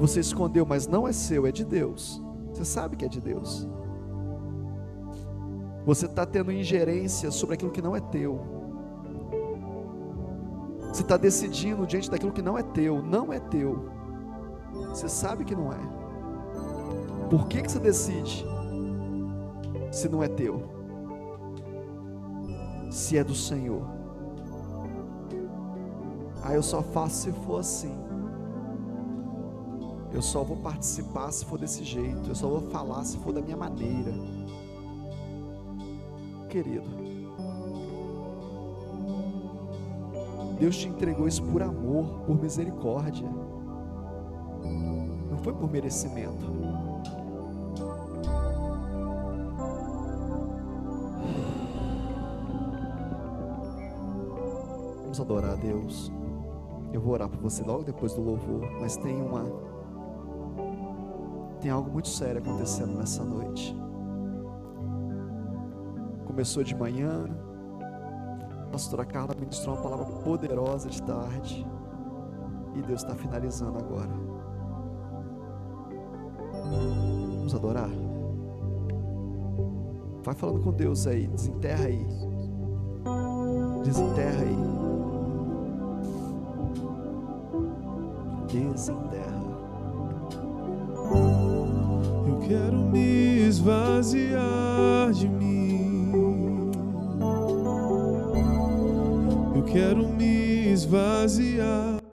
[0.00, 2.22] Você escondeu, mas não é seu, é de Deus.
[2.52, 3.66] Você sabe que é de Deus.
[5.84, 8.40] Você está tendo ingerência sobre aquilo que não é teu.
[10.92, 13.02] Você está decidindo diante daquilo que não é teu.
[13.02, 13.90] Não é teu.
[14.90, 15.93] Você sabe que não é.
[17.30, 18.44] Por que, que você decide
[19.90, 20.62] se não é teu?
[22.90, 23.82] Se é do Senhor.
[26.42, 27.94] Ah, eu só faço se for assim.
[30.12, 32.28] Eu só vou participar se for desse jeito.
[32.28, 34.12] Eu só vou falar se for da minha maneira.
[36.48, 36.88] Querido,
[40.60, 43.28] Deus te entregou isso por amor, por misericórdia.
[45.28, 46.46] Não foi por merecimento.
[55.14, 56.10] Vamos adorar a Deus.
[56.92, 59.44] Eu vou orar por você logo depois do louvor, mas tem uma
[61.60, 63.76] tem algo muito sério acontecendo nessa noite.
[66.26, 67.26] Começou de manhã,
[68.64, 71.64] a pastora Carla ministrou uma palavra poderosa de tarde,
[72.74, 74.10] e Deus está finalizando agora.
[77.36, 77.90] Vamos adorar?
[80.24, 82.04] Vai falando com Deus aí, desenterra aí.
[83.84, 84.73] Desenterra aí.
[88.46, 89.42] Desenterra.
[92.26, 96.70] Eu quero me esvaziar de mim.
[99.54, 101.93] Eu quero me esvaziar.